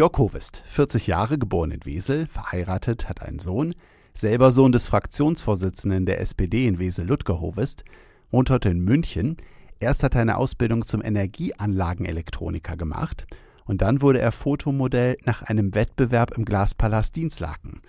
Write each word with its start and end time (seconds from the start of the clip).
Jörg 0.00 0.16
Hovest, 0.16 0.62
40 0.64 1.08
Jahre, 1.08 1.36
geboren 1.36 1.72
in 1.72 1.84
Wesel, 1.84 2.26
verheiratet, 2.26 3.06
hat 3.06 3.20
einen 3.20 3.38
Sohn, 3.38 3.74
selber 4.14 4.50
Sohn 4.50 4.72
des 4.72 4.86
Fraktionsvorsitzenden 4.86 6.06
der 6.06 6.22
SPD 6.22 6.66
in 6.66 6.78
Wesel, 6.78 7.06
Ludger 7.06 7.38
Hovest, 7.42 7.84
wohnt 8.30 8.48
heute 8.48 8.70
in 8.70 8.82
München. 8.82 9.36
Erst 9.78 10.02
hat 10.02 10.14
er 10.14 10.22
eine 10.22 10.38
Ausbildung 10.38 10.86
zum 10.86 11.02
Energieanlagenelektroniker 11.02 12.78
gemacht 12.78 13.26
und 13.66 13.82
dann 13.82 14.00
wurde 14.00 14.20
er 14.20 14.32
Fotomodell 14.32 15.18
nach 15.26 15.42
einem 15.42 15.74
Wettbewerb 15.74 16.30
im 16.30 16.46
Glaspalast 16.46 17.14
Dienstlaken. 17.14 17.82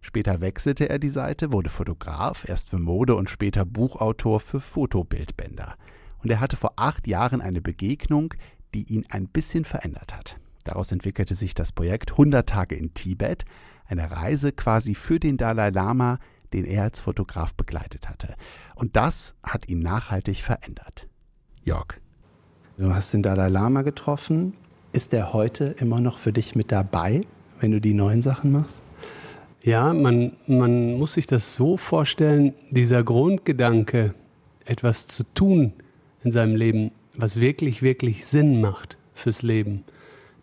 Später 0.00 0.40
wechselte 0.40 0.88
er 0.88 1.00
die 1.00 1.08
Seite, 1.08 1.52
wurde 1.52 1.68
Fotograf, 1.68 2.48
erst 2.48 2.70
für 2.70 2.78
Mode 2.78 3.16
und 3.16 3.28
später 3.28 3.64
Buchautor 3.64 4.38
für 4.38 4.60
Fotobildbänder. 4.60 5.74
Und 6.22 6.30
er 6.30 6.38
hatte 6.38 6.56
vor 6.56 6.74
acht 6.76 7.08
Jahren 7.08 7.40
eine 7.40 7.60
Begegnung, 7.60 8.34
die 8.72 8.84
ihn 8.84 9.04
ein 9.10 9.26
bisschen 9.26 9.64
verändert 9.64 10.14
hat. 10.14 10.36
Daraus 10.66 10.90
entwickelte 10.90 11.36
sich 11.36 11.54
das 11.54 11.70
Projekt 11.70 12.12
100 12.12 12.48
Tage 12.48 12.74
in 12.74 12.92
Tibet, 12.92 13.44
eine 13.86 14.10
Reise 14.10 14.50
quasi 14.50 14.96
für 14.96 15.20
den 15.20 15.36
Dalai 15.36 15.70
Lama, 15.70 16.18
den 16.52 16.64
er 16.64 16.82
als 16.82 16.98
Fotograf 16.98 17.54
begleitet 17.54 18.08
hatte. 18.08 18.34
Und 18.74 18.96
das 18.96 19.34
hat 19.44 19.68
ihn 19.68 19.78
nachhaltig 19.78 20.38
verändert. 20.42 21.06
Jörg. 21.62 22.00
Du 22.78 22.92
hast 22.92 23.14
den 23.14 23.22
Dalai 23.22 23.48
Lama 23.48 23.82
getroffen. 23.82 24.54
Ist 24.92 25.14
er 25.14 25.32
heute 25.32 25.76
immer 25.78 26.00
noch 26.00 26.18
für 26.18 26.32
dich 26.32 26.56
mit 26.56 26.72
dabei, 26.72 27.20
wenn 27.60 27.70
du 27.70 27.80
die 27.80 27.94
neuen 27.94 28.22
Sachen 28.22 28.50
machst? 28.50 28.74
Ja, 29.62 29.92
man, 29.92 30.32
man 30.48 30.94
muss 30.94 31.14
sich 31.14 31.28
das 31.28 31.54
so 31.54 31.76
vorstellen, 31.76 32.54
dieser 32.70 33.04
Grundgedanke, 33.04 34.14
etwas 34.64 35.06
zu 35.06 35.22
tun 35.22 35.74
in 36.24 36.32
seinem 36.32 36.56
Leben, 36.56 36.90
was 37.14 37.40
wirklich, 37.40 37.82
wirklich 37.82 38.26
Sinn 38.26 38.60
macht 38.60 38.96
fürs 39.14 39.42
Leben, 39.42 39.84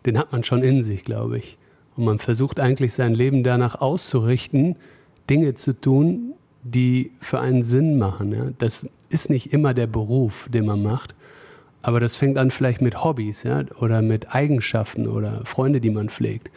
den 0.06 0.18
hat 0.18 0.32
man 0.32 0.44
schon 0.44 0.62
in 0.62 0.82
sich, 0.82 1.04
glaube 1.04 1.38
ich. 1.38 1.58
Und 1.96 2.04
man 2.04 2.18
versucht 2.18 2.60
eigentlich 2.60 2.92
sein 2.94 3.14
Leben 3.14 3.44
danach 3.44 3.80
auszurichten, 3.80 4.76
Dinge 5.30 5.54
zu 5.54 5.78
tun, 5.80 6.34
die 6.62 7.12
für 7.20 7.40
einen 7.40 7.62
Sinn 7.62 7.98
machen. 7.98 8.32
Ja. 8.32 8.46
Das 8.58 8.88
ist 9.08 9.30
nicht 9.30 9.52
immer 9.52 9.74
der 9.74 9.86
Beruf, 9.86 10.48
den 10.52 10.66
man 10.66 10.82
macht, 10.82 11.14
aber 11.82 12.00
das 12.00 12.16
fängt 12.16 12.38
an 12.38 12.50
vielleicht 12.50 12.80
mit 12.80 13.04
Hobbys 13.04 13.42
ja, 13.42 13.62
oder 13.78 14.00
mit 14.02 14.34
Eigenschaften 14.34 15.06
oder 15.06 15.44
Freunde, 15.44 15.80
die 15.80 15.90
man 15.90 16.08
pflegt. 16.08 16.50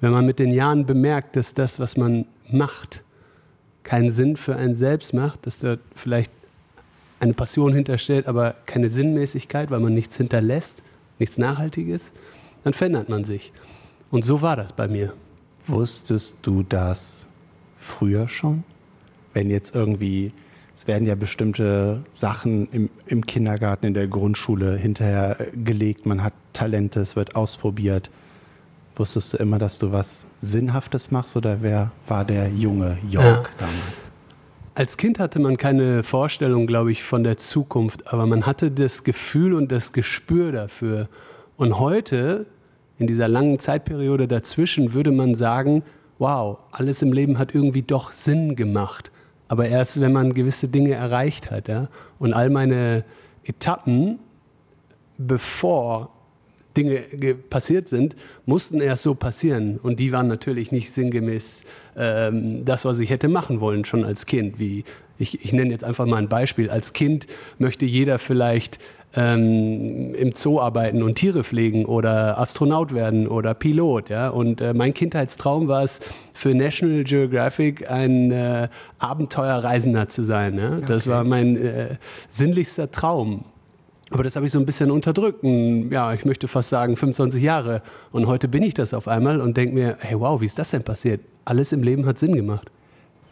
Wenn 0.00 0.12
man 0.12 0.26
mit 0.26 0.38
den 0.38 0.52
Jahren 0.52 0.84
bemerkt, 0.84 1.36
dass 1.36 1.54
das, 1.54 1.80
was 1.80 1.96
man 1.96 2.26
macht, 2.50 3.02
keinen 3.82 4.10
Sinn 4.10 4.36
für 4.36 4.54
einen 4.54 4.74
selbst 4.74 5.14
macht, 5.14 5.46
dass 5.46 5.60
dort 5.60 5.80
vielleicht 5.94 6.30
eine 7.20 7.32
Passion 7.32 7.72
hinterstellt, 7.72 8.26
aber 8.26 8.54
keine 8.66 8.90
Sinnmäßigkeit, 8.90 9.70
weil 9.70 9.80
man 9.80 9.94
nichts 9.94 10.18
hinterlässt, 10.18 10.82
nichts 11.18 11.38
Nachhaltiges, 11.38 12.12
dann 12.66 12.72
verändert 12.72 13.08
man 13.08 13.22
sich. 13.22 13.52
Und 14.10 14.24
so 14.24 14.42
war 14.42 14.56
das 14.56 14.72
bei 14.72 14.88
mir. 14.88 15.12
Wusstest 15.68 16.38
du 16.42 16.64
das 16.64 17.28
früher 17.76 18.28
schon? 18.28 18.64
Wenn 19.34 19.50
jetzt 19.50 19.76
irgendwie, 19.76 20.32
es 20.74 20.88
werden 20.88 21.06
ja 21.06 21.14
bestimmte 21.14 22.02
Sachen 22.12 22.68
im, 22.72 22.90
im 23.06 23.24
Kindergarten, 23.24 23.86
in 23.86 23.94
der 23.94 24.08
Grundschule 24.08 24.76
hinterher 24.76 25.46
gelegt, 25.54 26.06
man 26.06 26.24
hat 26.24 26.32
Talente, 26.54 26.98
es 26.98 27.14
wird 27.14 27.36
ausprobiert. 27.36 28.10
Wusstest 28.96 29.34
du 29.34 29.36
immer, 29.36 29.60
dass 29.60 29.78
du 29.78 29.92
was 29.92 30.26
Sinnhaftes 30.40 31.12
machst 31.12 31.36
oder 31.36 31.62
wer 31.62 31.92
war 32.08 32.24
der 32.24 32.48
junge 32.48 32.98
Jörg 33.08 33.48
ja. 33.48 33.58
damals? 33.58 34.02
Als 34.74 34.96
Kind 34.96 35.20
hatte 35.20 35.38
man 35.38 35.56
keine 35.56 36.02
Vorstellung, 36.02 36.66
glaube 36.66 36.90
ich, 36.90 37.04
von 37.04 37.22
der 37.22 37.36
Zukunft, 37.36 38.12
aber 38.12 38.26
man 38.26 38.44
hatte 38.44 38.72
das 38.72 39.04
Gefühl 39.04 39.54
und 39.54 39.70
das 39.70 39.92
Gespür 39.92 40.50
dafür. 40.50 41.08
Und 41.56 41.78
heute 41.78 42.46
in 42.98 43.06
dieser 43.06 43.28
langen 43.28 43.58
Zeitperiode 43.58 44.26
dazwischen 44.26 44.92
würde 44.94 45.10
man 45.10 45.34
sagen, 45.34 45.82
wow, 46.18 46.58
alles 46.70 47.02
im 47.02 47.12
Leben 47.12 47.38
hat 47.38 47.54
irgendwie 47.54 47.82
doch 47.82 48.12
Sinn 48.12 48.56
gemacht. 48.56 49.10
Aber 49.48 49.68
erst, 49.68 50.00
wenn 50.00 50.12
man 50.12 50.34
gewisse 50.34 50.68
Dinge 50.68 50.94
erreicht 50.94 51.50
hat. 51.50 51.68
Ja? 51.68 51.88
Und 52.18 52.32
all 52.32 52.50
meine 52.50 53.04
Etappen, 53.44 54.18
bevor 55.18 56.10
Dinge 56.76 57.00
passiert 57.48 57.88
sind, 57.88 58.16
mussten 58.44 58.80
erst 58.80 59.04
so 59.04 59.14
passieren. 59.14 59.78
Und 59.78 60.00
die 60.00 60.12
waren 60.12 60.26
natürlich 60.26 60.72
nicht 60.72 60.90
sinngemäß 60.90 61.64
ähm, 61.96 62.64
das, 62.64 62.84
was 62.84 62.98
ich 62.98 63.08
hätte 63.08 63.28
machen 63.28 63.60
wollen, 63.60 63.84
schon 63.84 64.04
als 64.04 64.26
Kind. 64.26 64.58
Wie 64.58 64.84
ich, 65.18 65.42
ich 65.44 65.52
nenne 65.52 65.70
jetzt 65.70 65.84
einfach 65.84 66.06
mal 66.06 66.18
ein 66.18 66.28
Beispiel. 66.28 66.68
Als 66.68 66.92
Kind 66.92 67.26
möchte 67.58 67.86
jeder 67.86 68.18
vielleicht 68.18 68.78
ähm, 69.16 70.14
im 70.14 70.32
Zoo 70.32 70.60
arbeiten 70.60 71.02
und 71.02 71.14
Tiere 71.16 71.42
pflegen 71.42 71.86
oder 71.86 72.38
Astronaut 72.38 72.94
werden 72.94 73.26
oder 73.26 73.54
Pilot. 73.54 74.10
Ja? 74.10 74.28
Und 74.28 74.60
äh, 74.60 74.74
mein 74.74 74.92
Kindheitstraum 74.92 75.68
war 75.68 75.82
es, 75.82 76.00
für 76.34 76.54
National 76.54 77.02
Geographic 77.02 77.90
ein 77.90 78.30
äh, 78.30 78.68
Abenteuerreisender 78.98 80.08
zu 80.08 80.22
sein. 80.22 80.58
Ja? 80.58 80.80
Das 80.80 81.06
okay. 81.06 81.16
war 81.16 81.24
mein 81.24 81.56
äh, 81.56 81.96
sinnlichster 82.28 82.90
Traum. 82.90 83.44
Aber 84.10 84.22
das 84.22 84.36
habe 84.36 84.46
ich 84.46 84.52
so 84.52 84.58
ein 84.58 84.66
bisschen 84.66 84.90
unterdrückt. 84.90 85.42
Und, 85.42 85.90
ja, 85.90 86.12
ich 86.12 86.24
möchte 86.24 86.46
fast 86.46 86.68
sagen 86.68 86.96
25 86.96 87.42
Jahre. 87.42 87.82
Und 88.12 88.26
heute 88.26 88.48
bin 88.48 88.62
ich 88.62 88.74
das 88.74 88.94
auf 88.94 89.08
einmal 89.08 89.40
und 89.40 89.56
denke 89.56 89.74
mir, 89.74 89.96
hey, 90.00 90.20
wow, 90.20 90.40
wie 90.40 90.46
ist 90.46 90.58
das 90.58 90.70
denn 90.70 90.84
passiert? 90.84 91.22
Alles 91.44 91.72
im 91.72 91.82
Leben 91.82 92.06
hat 92.06 92.18
Sinn 92.18 92.36
gemacht. 92.36 92.70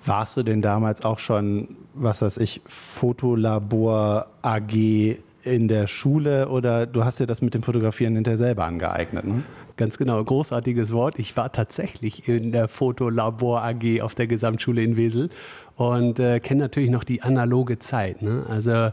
Warst 0.06 0.36
du 0.36 0.42
denn 0.42 0.62
damals 0.62 1.04
auch 1.04 1.18
schon, 1.18 1.76
was 1.94 2.22
weiß 2.22 2.38
ich, 2.38 2.60
Fotolabor 2.66 4.26
AG 4.42 5.16
in 5.44 5.69
der 5.69 5.87
Schule 5.87 6.49
oder 6.49 6.87
du 6.87 7.05
hast 7.05 7.21
dir 7.21 7.27
das 7.27 7.43
mit 7.43 7.55
dem 7.55 7.62
Fotografieren 7.62 8.15
hinterher 8.15 8.38
selber 8.38 8.65
angeeignet? 8.65 9.27
Ne? 9.27 9.43
Ganz 9.77 9.99
genau, 9.99 10.22
großartiges 10.22 10.93
Wort. 10.93 11.19
Ich 11.19 11.37
war 11.37 11.53
tatsächlich 11.53 12.28
in 12.28 12.53
der 12.53 12.69
Fotolabor 12.69 13.62
AG 13.62 14.00
auf 14.00 14.15
der 14.15 14.27
Gesamtschule 14.27 14.82
in 14.82 14.97
Wesel 14.97 15.31
und 15.77 16.19
äh, 16.19 16.41
kenne 16.41 16.62
natürlich 16.62 16.91
noch 16.91 17.05
die 17.05 17.22
analoge 17.22 17.78
Zeit. 17.78 18.22
Ne? 18.22 18.44
Also 18.49 18.91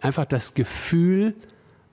einfach 0.00 0.24
das 0.24 0.54
Gefühl, 0.54 1.34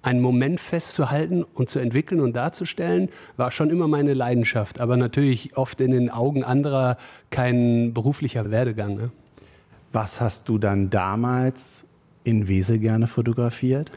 einen 0.01 0.21
Moment 0.21 0.59
festzuhalten 0.59 1.43
und 1.43 1.69
zu 1.69 1.79
entwickeln 1.79 2.21
und 2.21 2.35
darzustellen, 2.35 3.09
war 3.37 3.51
schon 3.51 3.69
immer 3.69 3.87
meine 3.87 4.13
Leidenschaft. 4.13 4.79
Aber 4.79 4.97
natürlich 4.97 5.57
oft 5.57 5.79
in 5.79 5.91
den 5.91 6.09
Augen 6.09 6.43
anderer 6.43 6.97
kein 7.29 7.93
beruflicher 7.93 8.49
Werdegang. 8.49 8.95
Ne? 8.95 9.11
Was 9.91 10.19
hast 10.19 10.49
du 10.49 10.57
dann 10.57 10.89
damals 10.89 11.85
in 12.23 12.47
Wesel 12.47 12.79
gerne 12.79 13.07
fotografiert? 13.07 13.91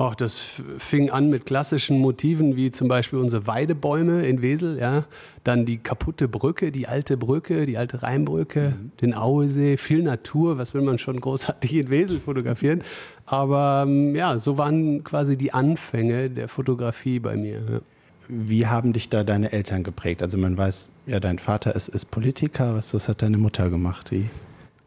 Ach, 0.00 0.14
das 0.14 0.62
fing 0.78 1.10
an 1.10 1.28
mit 1.28 1.44
klassischen 1.44 1.98
Motiven 1.98 2.54
wie 2.54 2.70
zum 2.70 2.86
Beispiel 2.86 3.18
unsere 3.18 3.48
Weidebäume 3.48 4.24
in 4.24 4.42
Wesel, 4.42 4.78
ja. 4.78 5.04
Dann 5.42 5.66
die 5.66 5.78
kaputte 5.78 6.28
Brücke, 6.28 6.70
die 6.70 6.86
alte 6.86 7.16
Brücke, 7.16 7.66
die 7.66 7.76
alte 7.76 8.04
Rheinbrücke, 8.04 8.74
mhm. 8.78 8.92
den 9.00 9.14
Auesee, 9.14 9.76
viel 9.76 10.04
Natur, 10.04 10.56
was 10.56 10.72
will 10.72 10.82
man 10.82 10.98
schon 10.98 11.20
großartig 11.20 11.74
in 11.74 11.90
Wesel 11.90 12.20
fotografieren. 12.20 12.82
Aber 13.26 13.84
ähm, 13.88 14.14
ja, 14.14 14.38
so 14.38 14.56
waren 14.56 15.02
quasi 15.02 15.36
die 15.36 15.52
Anfänge 15.52 16.30
der 16.30 16.46
Fotografie 16.46 17.18
bei 17.18 17.36
mir. 17.36 17.60
Ja. 17.68 17.80
Wie 18.28 18.66
haben 18.66 18.92
dich 18.92 19.08
da 19.08 19.24
deine 19.24 19.50
Eltern 19.50 19.82
geprägt? 19.82 20.22
Also 20.22 20.38
man 20.38 20.56
weiß, 20.56 20.90
ja, 21.06 21.18
dein 21.18 21.40
Vater 21.40 21.74
ist, 21.74 21.88
ist 21.88 22.12
Politiker, 22.12 22.74
was, 22.76 22.94
was 22.94 23.08
hat 23.08 23.22
deine 23.22 23.38
Mutter 23.38 23.68
gemacht? 23.68 24.12
Wie? 24.12 24.30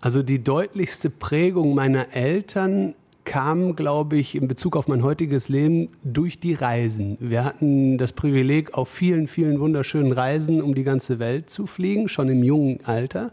Also 0.02 0.24
die 0.24 0.44
deutlichste 0.44 1.12
Prägung 1.12 1.76
meiner 1.76 2.16
Eltern 2.16 2.96
kam, 3.24 3.76
glaube 3.76 4.18
ich, 4.18 4.34
in 4.34 4.48
Bezug 4.48 4.76
auf 4.76 4.88
mein 4.88 5.04
heutiges 5.04 5.48
Leben 5.48 5.90
durch 6.04 6.40
die 6.40 6.56
Reisen. 6.56 7.18
Wir 7.20 7.46
hatten 7.46 8.00
das 8.00 8.12
Privileg, 8.12 8.74
auf 8.74 8.90
vielen, 8.90 9.28
vielen 9.28 9.60
wunderschönen 9.60 10.12
Reisen 10.12 10.60
um 10.60 10.74
die 10.74 10.84
ganze 10.84 11.20
Welt 11.20 11.52
zu 11.52 11.68
fliegen, 11.68 12.08
schon 12.08 12.30
im 12.30 12.44
jungen 12.44 12.80
Alter. 12.84 13.32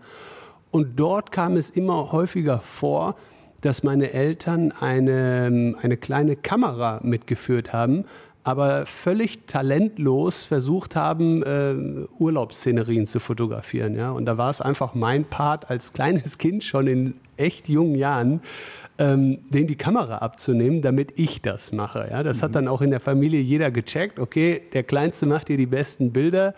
Und 0.70 1.00
dort 1.00 1.32
kam 1.32 1.56
es 1.56 1.70
immer 1.70 2.12
häufiger 2.12 2.60
vor, 2.60 3.16
dass 3.62 3.82
meine 3.82 4.12
Eltern 4.12 4.70
eine, 4.72 5.74
eine 5.80 5.96
kleine 5.96 6.36
Kamera 6.36 7.00
mitgeführt 7.02 7.72
haben, 7.72 8.04
aber 8.48 8.86
völlig 8.86 9.46
talentlos 9.46 10.46
versucht 10.46 10.96
haben, 10.96 11.42
äh, 11.42 11.74
Urlaubsszenerien 12.18 13.04
zu 13.04 13.20
fotografieren. 13.20 13.94
Ja? 13.94 14.10
Und 14.12 14.24
da 14.24 14.38
war 14.38 14.48
es 14.48 14.62
einfach 14.62 14.94
mein 14.94 15.26
Part 15.26 15.68
als 15.68 15.92
kleines 15.92 16.38
Kind 16.38 16.64
schon 16.64 16.86
in 16.86 17.14
echt 17.36 17.68
jungen 17.68 17.94
Jahren, 17.94 18.40
ähm, 18.96 19.40
den 19.50 19.66
die 19.66 19.76
Kamera 19.76 20.18
abzunehmen, 20.18 20.80
damit 20.80 21.18
ich 21.18 21.42
das 21.42 21.72
mache. 21.72 22.08
Ja? 22.10 22.22
Das 22.22 22.38
mhm. 22.38 22.42
hat 22.44 22.54
dann 22.54 22.68
auch 22.68 22.80
in 22.80 22.90
der 22.90 23.00
Familie 23.00 23.42
jeder 23.42 23.70
gecheckt. 23.70 24.18
Okay, 24.18 24.62
der 24.72 24.82
Kleinste 24.82 25.26
macht 25.26 25.48
dir 25.48 25.58
die 25.58 25.66
besten 25.66 26.10
Bilder. 26.10 26.54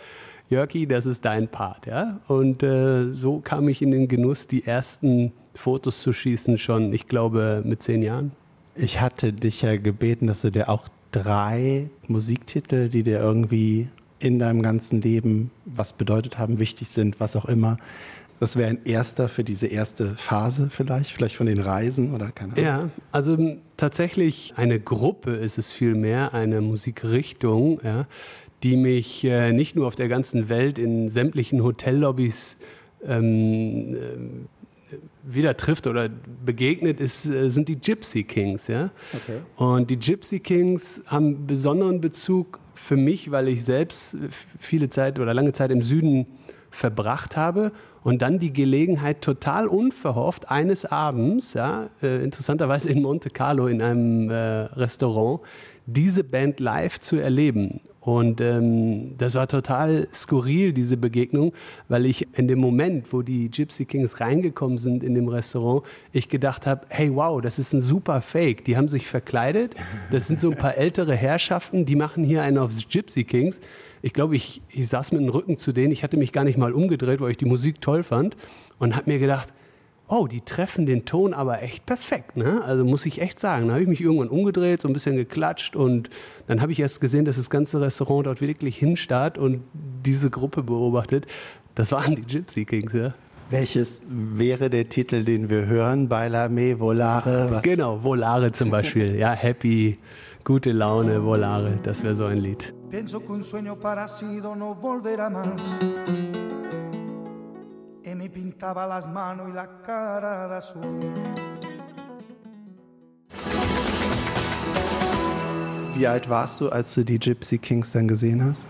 Jörgi, 0.48 0.86
das 0.86 1.06
ist 1.06 1.24
dein 1.24 1.48
Part. 1.48 1.86
Ja? 1.86 2.20
Und 2.28 2.62
äh, 2.62 3.12
so 3.14 3.40
kam 3.40 3.68
ich 3.68 3.82
in 3.82 3.90
den 3.90 4.06
Genuss, 4.06 4.46
die 4.46 4.64
ersten 4.64 5.32
Fotos 5.56 6.02
zu 6.02 6.12
schießen, 6.12 6.56
schon, 6.56 6.92
ich 6.92 7.08
glaube, 7.08 7.62
mit 7.64 7.82
zehn 7.82 8.00
Jahren. 8.00 8.30
Ich 8.76 9.00
hatte 9.00 9.32
dich 9.32 9.62
ja 9.62 9.76
gebeten, 9.76 10.28
dass 10.28 10.42
du 10.42 10.50
dir 10.50 10.68
auch 10.68 10.88
drei 11.12 11.90
Musiktitel, 12.06 12.88
die 12.88 13.02
dir 13.02 13.20
irgendwie 13.20 13.88
in 14.18 14.38
deinem 14.38 14.62
ganzen 14.62 15.00
Leben 15.00 15.50
was 15.64 15.92
bedeutet 15.92 16.38
haben, 16.38 16.58
wichtig 16.58 16.88
sind, 16.88 17.20
was 17.20 17.36
auch 17.36 17.46
immer. 17.46 17.78
Das 18.38 18.56
wäre 18.56 18.70
ein 18.70 18.78
erster 18.84 19.28
für 19.28 19.44
diese 19.44 19.66
erste 19.66 20.14
Phase 20.16 20.70
vielleicht, 20.70 21.12
vielleicht 21.12 21.36
von 21.36 21.46
den 21.46 21.60
Reisen 21.60 22.14
oder 22.14 22.30
keine 22.30 22.52
Ahnung. 22.52 22.64
Ja, 22.64 22.90
also 23.12 23.36
tatsächlich 23.76 24.54
eine 24.56 24.80
Gruppe 24.80 25.32
ist 25.32 25.58
es 25.58 25.72
vielmehr, 25.72 26.32
eine 26.32 26.62
Musikrichtung, 26.62 27.80
ja, 27.84 28.06
die 28.62 28.76
mich 28.76 29.24
äh, 29.24 29.52
nicht 29.52 29.76
nur 29.76 29.86
auf 29.86 29.96
der 29.96 30.08
ganzen 30.08 30.48
Welt 30.48 30.78
in 30.78 31.10
sämtlichen 31.10 31.62
Hotellobbys 31.62 32.56
ähm, 33.06 33.94
äh, 33.94 34.59
wieder 35.22 35.56
trifft 35.56 35.86
oder 35.86 36.08
begegnet, 36.44 37.00
ist, 37.00 37.26
äh, 37.26 37.48
sind 37.48 37.68
die 37.68 37.80
Gypsy 37.80 38.24
Kings. 38.24 38.66
Ja? 38.66 38.90
Okay. 39.12 39.40
Und 39.56 39.90
die 39.90 39.98
Gypsy 39.98 40.40
Kings 40.40 41.02
haben 41.06 41.46
besonderen 41.46 42.00
Bezug 42.00 42.58
für 42.74 42.96
mich, 42.96 43.30
weil 43.30 43.48
ich 43.48 43.64
selbst 43.64 44.16
viele 44.58 44.88
Zeit 44.88 45.18
oder 45.18 45.34
lange 45.34 45.52
Zeit 45.52 45.70
im 45.70 45.82
Süden 45.82 46.26
verbracht 46.70 47.36
habe 47.36 47.72
und 48.02 48.22
dann 48.22 48.38
die 48.38 48.52
Gelegenheit 48.52 49.20
total 49.22 49.66
unverhofft 49.66 50.50
eines 50.50 50.86
Abends, 50.86 51.54
ja, 51.54 51.90
äh, 52.02 52.22
interessanterweise 52.24 52.90
in 52.90 53.02
Monte 53.02 53.30
Carlo 53.30 53.66
in 53.66 53.82
einem 53.82 54.30
äh, 54.30 54.34
Restaurant, 54.34 55.40
diese 55.86 56.24
Band 56.24 56.60
live 56.60 57.00
zu 57.00 57.16
erleben. 57.16 57.80
Und 58.00 58.40
ähm, 58.40 59.18
das 59.18 59.34
war 59.34 59.46
total 59.46 60.08
skurril, 60.12 60.72
diese 60.72 60.96
Begegnung, 60.96 61.52
weil 61.88 62.06
ich 62.06 62.26
in 62.38 62.48
dem 62.48 62.58
Moment, 62.58 63.12
wo 63.12 63.20
die 63.20 63.50
Gypsy 63.50 63.84
Kings 63.84 64.20
reingekommen 64.20 64.78
sind 64.78 65.04
in 65.04 65.14
dem 65.14 65.28
Restaurant, 65.28 65.84
ich 66.12 66.30
gedacht 66.30 66.66
habe, 66.66 66.86
hey 66.88 67.14
wow, 67.14 67.42
das 67.42 67.58
ist 67.58 67.74
ein 67.74 67.80
super 67.80 68.22
Fake. 68.22 68.64
Die 68.64 68.78
haben 68.78 68.88
sich 68.88 69.06
verkleidet, 69.06 69.74
das 70.10 70.26
sind 70.28 70.40
so 70.40 70.50
ein 70.50 70.56
paar 70.56 70.78
ältere 70.78 71.14
Herrschaften, 71.14 71.84
die 71.84 71.96
machen 71.96 72.24
hier 72.24 72.42
einen 72.42 72.56
aufs 72.56 72.88
Gypsy 72.88 73.24
Kings. 73.24 73.60
Ich 74.00 74.14
glaube, 74.14 74.34
ich, 74.34 74.62
ich 74.70 74.88
saß 74.88 75.12
mit 75.12 75.20
dem 75.20 75.28
Rücken 75.28 75.58
zu 75.58 75.72
denen, 75.72 75.92
ich 75.92 76.02
hatte 76.02 76.16
mich 76.16 76.32
gar 76.32 76.44
nicht 76.44 76.56
mal 76.56 76.72
umgedreht, 76.72 77.20
weil 77.20 77.32
ich 77.32 77.36
die 77.36 77.44
Musik 77.44 77.82
toll 77.82 78.02
fand 78.02 78.34
und 78.78 78.96
habe 78.96 79.10
mir 79.10 79.18
gedacht, 79.18 79.52
oh, 80.10 80.26
die 80.26 80.40
treffen 80.40 80.86
den 80.86 81.04
Ton 81.04 81.32
aber 81.32 81.62
echt 81.62 81.86
perfekt. 81.86 82.36
Ne? 82.36 82.62
Also 82.64 82.84
muss 82.84 83.06
ich 83.06 83.22
echt 83.22 83.38
sagen. 83.38 83.68
Da 83.68 83.74
habe 83.74 83.82
ich 83.82 83.88
mich 83.88 84.00
irgendwann 84.00 84.28
umgedreht, 84.28 84.82
so 84.82 84.88
ein 84.88 84.92
bisschen 84.92 85.16
geklatscht 85.16 85.76
und 85.76 86.10
dann 86.48 86.60
habe 86.60 86.72
ich 86.72 86.80
erst 86.80 87.00
gesehen, 87.00 87.24
dass 87.24 87.36
das 87.36 87.48
ganze 87.48 87.80
Restaurant 87.80 88.26
dort 88.26 88.40
wirklich 88.40 88.76
hinstarrt 88.76 89.38
und 89.38 89.62
diese 90.04 90.28
Gruppe 90.28 90.62
beobachtet. 90.62 91.26
Das 91.76 91.92
waren 91.92 92.16
die 92.16 92.22
Gypsy 92.22 92.64
Kings, 92.64 92.92
ja. 92.92 93.14
Welches 93.50 94.02
wäre 94.08 94.70
der 94.70 94.88
Titel, 94.88 95.24
den 95.24 95.50
wir 95.50 95.66
hören? 95.66 96.08
Bailame, 96.08 96.78
Volare? 96.78 97.50
Was? 97.50 97.62
Genau, 97.62 98.02
Volare 98.02 98.52
zum 98.52 98.70
Beispiel. 98.70 99.16
Ja, 99.16 99.32
Happy, 99.32 99.98
gute 100.44 100.72
Laune, 100.72 101.24
Volare, 101.24 101.78
das 101.82 102.02
wäre 102.02 102.14
so 102.14 102.26
ein 102.26 102.38
Lied. 102.38 102.72
Pienso 102.90 103.20
que 103.20 103.32
un 103.32 103.44
sueño 103.44 103.76
parecido 103.78 104.56
no 104.56 104.74
volverá 104.74 105.30
más. 105.30 105.60
Y 108.04 108.14
me 108.14 108.28
pintaba 108.28 108.86
las 108.86 109.06
manos 109.06 109.48
y 109.48 109.52
la 109.52 109.68
cara 109.82 110.48
de 110.48 110.54
azul. 110.54 110.80
Wie 115.94 116.06
alt 116.06 116.28
warst 116.30 116.60
du, 116.60 116.70
als 116.70 116.94
du 116.94 117.04
die 117.04 117.18
Gypsy 117.18 117.58
Kings 117.58 117.92
dann 117.92 118.08
gesehen 118.08 118.42
hast? 118.42 118.64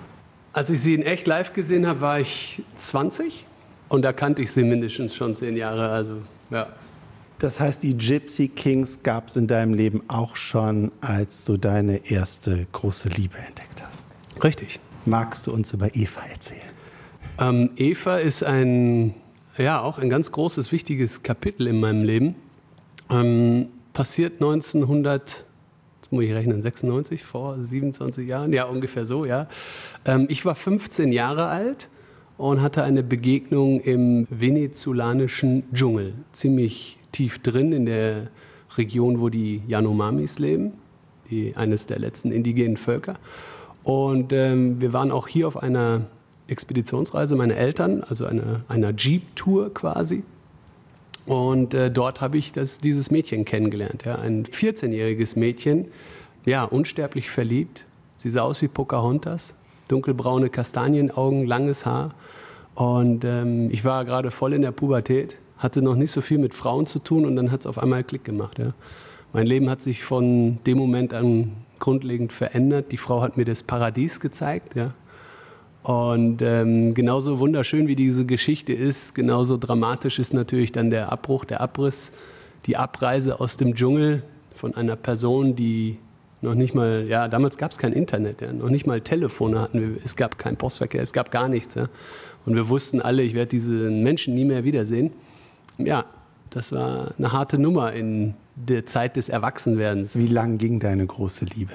Als 0.53 0.69
ich 0.71 0.81
sie 0.81 0.95
in 0.95 1.03
echt 1.03 1.27
live 1.29 1.53
gesehen 1.53 1.87
habe, 1.87 2.01
war 2.01 2.19
ich 2.19 2.63
20 2.75 3.47
und 3.89 4.03
da 4.03 4.13
kannte 4.13 4.43
ich 4.43 4.51
sie 4.51 4.65
mindestens 4.65 5.15
schon 5.15 5.37
zehn 5.37 5.57
Jahre. 5.57 5.91
Also 5.91 6.23
ja. 6.51 6.67
Das 7.39 7.61
heißt, 7.61 7.83
die 7.83 7.97
Gypsy 7.97 8.49
Kings 8.49 9.03
gab 9.03 9.29
es 9.29 9.37
in 9.37 9.47
deinem 9.47 9.75
Leben 9.75 10.03
auch 10.09 10.37
schon, 10.37 10.91
als 11.01 11.45
du 11.45 11.57
deine 11.57 12.11
erste 12.11 12.67
große 12.73 13.09
Liebe 13.11 13.39
entdeckt 13.39 13.83
hast. 13.83 14.05
Richtig. 14.43 14.81
Magst 15.07 15.47
du 15.47 15.53
uns 15.53 15.73
über 15.73 15.95
Eva 15.95 16.21
erzählen? 16.31 16.70
Ähm, 17.41 17.71
Eva 17.77 18.19
ist 18.19 18.45
ein 18.45 19.15
ja, 19.59 19.81
auch 19.81 19.99
ein 19.99 20.09
ganz 20.09 20.33
großes, 20.33 20.73
wichtiges 20.73 21.23
Kapitel 21.23 21.67
in 21.67 21.81
meinem 21.81 22.03
Leben. 22.03 22.35
Ähm, 23.11 23.69
passiert 23.93 24.35
1900, 24.35 25.45
jetzt 26.01 26.13
muss 26.13 26.25
ich 26.25 26.33
rechnen, 26.33 26.63
96, 26.63 27.25
vor 27.25 27.61
27 27.61 28.29
Jahren, 28.29 28.53
ja, 28.53 28.65
ungefähr 28.65 29.05
so, 29.05 29.25
ja. 29.25 29.49
Ähm, 30.05 30.27
ich 30.29 30.45
war 30.45 30.55
15 30.55 31.13
Jahre 31.13 31.49
alt 31.49 31.89
und 32.39 32.63
hatte 32.63 32.85
eine 32.85 33.03
Begegnung 33.03 33.81
im 33.81 34.27
venezolanischen 34.31 35.65
Dschungel, 35.75 36.15
ziemlich 36.33 36.99
tief 37.13 37.41
drin 37.41 37.73
in 37.73 37.87
der 37.87 38.29
Region, 38.79 39.21
wo 39.21 39.29
die 39.29 39.63
Yanomamis 39.67 40.39
leben, 40.39 40.75
die, 41.29 41.57
eines 41.57 41.87
der 41.87 41.99
letzten 41.99 42.31
indigenen 42.31 42.77
Völker. 42.77 43.17
Und 43.83 44.33
ähm, 44.33 44.81
wir 44.81 44.93
waren 44.93 45.11
auch 45.11 45.27
hier 45.27 45.49
auf 45.49 45.57
einer 45.57 46.07
Expeditionsreise 46.51 47.37
meiner 47.37 47.57
Eltern, 47.57 48.03
also 48.03 48.27
eine, 48.27 48.65
einer 48.69 48.93
Jeep-Tour 48.97 49.73
quasi. 49.73 50.23
Und 51.27 51.75
äh, 51.75 51.91
dort 51.91 52.21
habe 52.21 52.39
ich 52.39 52.53
das, 52.53 52.79
dieses 52.79 53.11
Mädchen 53.11 53.45
kennengelernt, 53.45 54.05
ja, 54.05 54.17
ein 54.17 54.45
14-jähriges 54.45 55.39
Mädchen, 55.39 55.89
ja, 56.45 56.65
unsterblich 56.65 57.31
verliebt. 57.31 57.85
Sie 58.17 58.31
sah 58.31 58.43
aus 58.43 58.63
wie 58.63 58.69
Pocahontas, 58.69 59.55
dunkelbraune 59.89 60.49
Kastanienaugen, 60.51 61.47
langes 61.47 61.87
Haar. 61.87 62.15
Und 62.75 63.25
ähm, 63.25 63.71
ich 63.71 63.85
war 63.85 64.05
gerade 64.05 64.31
voll 64.31 64.55
in 64.55 64.63
der 64.63 64.73
Pubertät, 64.73 65.37
hatte 65.59 65.83
noch 65.83 65.97
nicht 65.97 66.11
so 66.11 66.21
viel 66.21 66.39
mit 66.39 66.55
Frauen 66.55 66.87
zu 66.87 66.99
tun 66.99 67.27
und 67.27 67.37
dann 67.37 67.51
hat 67.51 67.61
es 67.61 67.67
auf 67.67 67.79
einmal 67.79 68.03
Klick 68.05 68.25
gemacht. 68.25 68.59
Ja. 68.59 68.73
Mein 69.33 69.47
Leben 69.47 69.71
hat 69.71 69.81
sich 69.81 70.03
von 70.03 70.59
dem 70.65 70.79
Moment 70.79 71.15
an 71.15 71.53
grundlegend 71.79 72.33
verändert. 72.33 72.93
Die 72.93 72.97
Frau 72.97 73.21
hat 73.23 73.37
mir 73.37 73.45
das 73.45 73.63
Paradies 73.63 74.21
gezeigt. 74.21 74.75
Ja. 74.75 74.95
Und 75.83 76.43
ähm, 76.43 76.93
genauso 76.95 77.39
wunderschön 77.39 77.89
wie 77.89 77.97
diese 77.97 78.27
Geschichte 78.27 78.73
ist, 78.73 79.15
genauso 79.15 79.57
dramatisch 79.57 80.19
ist 80.19 80.35
natürlich 80.35 80.73
dann 80.73 80.91
der 80.91 81.11
Abbruch, 81.11 81.45
der 81.45 81.61
Abriss, 81.61 82.13
die 82.67 82.77
Abreise 82.77 83.41
aus 83.41 83.57
dem 83.57 83.75
Dschungel 83.75 84.23
von 84.55 84.75
einer 84.75 84.97
Person, 84.97 85.57
die 85.57 85.97
noch 86.43 86.55
nicht 86.55 86.75
mal, 86.75 87.07
ja, 87.07 87.29
damals 87.29 87.57
gab 87.59 87.71
es 87.71 87.79
kein 87.79 87.93
Internet, 87.93 88.41
ja, 88.41 88.53
noch 88.53 88.69
nicht 88.69 88.87
mal 88.87 89.01
Telefone 89.01 89.61
hatten 89.61 89.81
wir, 89.81 90.05
es 90.05 90.17
gab 90.17 90.39
keinen 90.39 90.57
Postverkehr, 90.57 91.03
es 91.03 91.13
gab 91.13 91.31
gar 91.31 91.49
nichts. 91.49 91.75
Ja. 91.75 91.89
Und 92.47 92.55
wir 92.55 92.69
wussten 92.69 93.01
alle, 93.01 93.23
ich 93.23 93.35
werde 93.35 93.51
diesen 93.51 94.03
Menschen 94.03 94.35
nie 94.35 94.45
mehr 94.45 94.65
wiedersehen. 94.65 95.13
Ja, 95.79 96.05
das 96.51 96.73
war 96.73 97.13
eine 97.17 97.33
harte 97.33 97.59
Nummer 97.59 97.93
in 97.93 98.35
der 98.57 98.87
Zeit 98.87 99.17
des 99.17 99.29
Erwachsenwerdens. 99.29 100.17
Wie 100.17 100.27
lang 100.27 100.59
ging 100.59 100.81
deine 100.81 101.07
große 101.07 101.47
Liebe? 101.47 101.73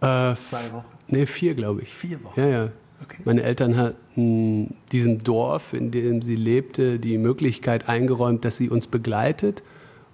Äh, 0.00 0.34
Zwei 0.36 0.72
Wochen? 0.72 0.84
Nee, 1.08 1.26
vier, 1.26 1.54
glaube 1.54 1.82
ich. 1.82 1.94
Vier 1.94 2.22
Wochen? 2.22 2.40
Ja, 2.40 2.46
ja. 2.46 2.68
Okay. 3.02 3.22
Meine 3.24 3.42
Eltern 3.42 3.76
hatten 3.76 4.74
diesem 4.92 5.22
Dorf, 5.22 5.72
in 5.72 5.90
dem 5.90 6.22
sie 6.22 6.36
lebte, 6.36 6.98
die 6.98 7.18
Möglichkeit 7.18 7.88
eingeräumt, 7.88 8.44
dass 8.44 8.56
sie 8.56 8.68
uns 8.68 8.88
begleitet 8.88 9.62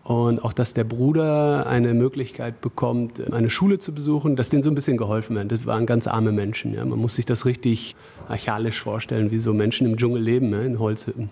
und 0.04 0.44
auch, 0.44 0.52
dass 0.52 0.74
der 0.74 0.84
Bruder 0.84 1.66
eine 1.66 1.94
Möglichkeit 1.94 2.60
bekommt, 2.60 3.32
eine 3.32 3.48
Schule 3.48 3.78
zu 3.78 3.94
besuchen, 3.94 4.36
dass 4.36 4.50
denen 4.50 4.62
so 4.62 4.70
ein 4.70 4.74
bisschen 4.74 4.98
geholfen 4.98 5.34
wird. 5.34 5.50
Das 5.50 5.64
waren 5.64 5.86
ganz 5.86 6.06
arme 6.06 6.30
Menschen. 6.30 6.74
Ja. 6.74 6.84
Man 6.84 6.98
muss 6.98 7.14
sich 7.14 7.24
das 7.24 7.46
richtig 7.46 7.96
archaisch 8.28 8.82
vorstellen, 8.82 9.30
wie 9.30 9.38
so 9.38 9.54
Menschen 9.54 9.86
im 9.86 9.96
Dschungel 9.96 10.20
leben, 10.22 10.52
ja, 10.52 10.60
in 10.60 10.78
Holzhütten. 10.78 11.30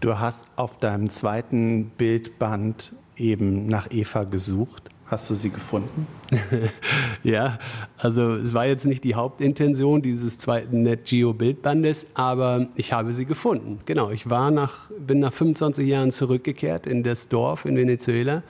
Du 0.00 0.18
hast 0.18 0.46
auf 0.56 0.80
deinem 0.80 1.10
zweiten 1.10 1.92
Bildband 1.96 2.92
eben 3.16 3.68
nach 3.68 3.92
Eva 3.92 4.24
gesucht. 4.24 4.81
Hast 5.12 5.28
du 5.28 5.34
sie 5.34 5.50
gefunden? 5.50 6.06
ja, 7.22 7.58
also 7.98 8.32
es 8.32 8.54
war 8.54 8.64
jetzt 8.64 8.86
nicht 8.86 9.04
die 9.04 9.14
Hauptintention 9.14 10.00
dieses 10.00 10.38
zweiten 10.38 10.84
NetGeo-Bildbandes, 10.84 12.06
aber 12.14 12.68
ich 12.76 12.94
habe 12.94 13.12
sie 13.12 13.26
gefunden. 13.26 13.80
Genau, 13.84 14.08
ich 14.08 14.30
war 14.30 14.50
nach, 14.50 14.90
bin 14.98 15.20
nach 15.20 15.34
25 15.34 15.86
Jahren 15.86 16.12
zurückgekehrt 16.12 16.86
in 16.86 17.02
das 17.02 17.28
Dorf 17.28 17.66
in 17.66 17.76
Venezuela 17.76 18.42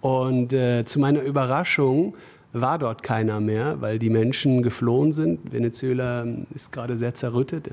und 0.00 0.54
äh, 0.54 0.86
zu 0.86 0.98
meiner 0.98 1.20
Überraschung 1.20 2.16
war 2.54 2.78
dort 2.78 3.02
keiner 3.02 3.38
mehr, 3.40 3.82
weil 3.82 3.98
die 3.98 4.08
Menschen 4.08 4.62
geflohen 4.62 5.12
sind. 5.12 5.52
Venezuela 5.52 6.26
ist 6.54 6.72
gerade 6.72 6.96
sehr 6.96 7.14
zerrüttet 7.14 7.68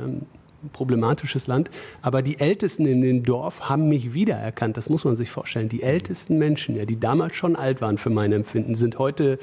problematisches 0.69 1.47
Land. 1.47 1.69
Aber 2.01 2.21
die 2.21 2.39
Ältesten 2.39 2.85
in 2.85 3.01
dem 3.01 3.23
Dorf 3.23 3.69
haben 3.69 3.89
mich 3.89 4.13
wiedererkannt. 4.13 4.77
Das 4.77 4.89
muss 4.89 5.05
man 5.05 5.15
sich 5.15 5.29
vorstellen. 5.29 5.69
Die 5.69 5.83
ältesten 5.83 6.37
Menschen, 6.37 6.75
ja, 6.75 6.85
die 6.85 6.99
damals 6.99 7.35
schon 7.35 7.55
alt 7.55 7.81
waren 7.81 7.97
für 7.97 8.09
mein 8.09 8.31
Empfinden, 8.31 8.75
sind 8.75 8.99
heute 8.99 9.39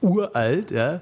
uralt. 0.00 0.70
Ja, 0.70 1.00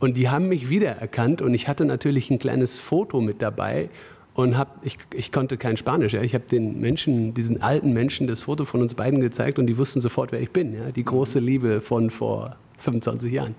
und 0.00 0.16
die 0.16 0.28
haben 0.28 0.48
mich 0.48 0.68
wiedererkannt. 0.68 1.42
Und 1.42 1.54
ich 1.54 1.68
hatte 1.68 1.84
natürlich 1.84 2.30
ein 2.30 2.38
kleines 2.38 2.78
Foto 2.78 3.20
mit 3.20 3.40
dabei. 3.40 3.88
Und 4.34 4.58
hab, 4.58 4.84
ich, 4.84 4.98
ich 5.14 5.30
konnte 5.30 5.56
kein 5.56 5.76
Spanisch. 5.76 6.12
Ja. 6.12 6.22
Ich 6.22 6.34
habe 6.34 6.44
den 6.50 6.80
Menschen, 6.80 7.34
diesen 7.34 7.62
alten 7.62 7.92
Menschen, 7.92 8.26
das 8.26 8.42
Foto 8.42 8.64
von 8.64 8.82
uns 8.82 8.94
beiden 8.94 9.20
gezeigt 9.20 9.58
und 9.58 9.66
die 9.66 9.78
wussten 9.78 10.00
sofort, 10.00 10.32
wer 10.32 10.40
ich 10.40 10.50
bin. 10.50 10.74
Ja. 10.74 10.90
Die 10.90 11.04
große 11.04 11.38
Liebe 11.38 11.80
von 11.80 12.10
vor 12.10 12.56
25 12.78 13.32
Jahren. 13.32 13.54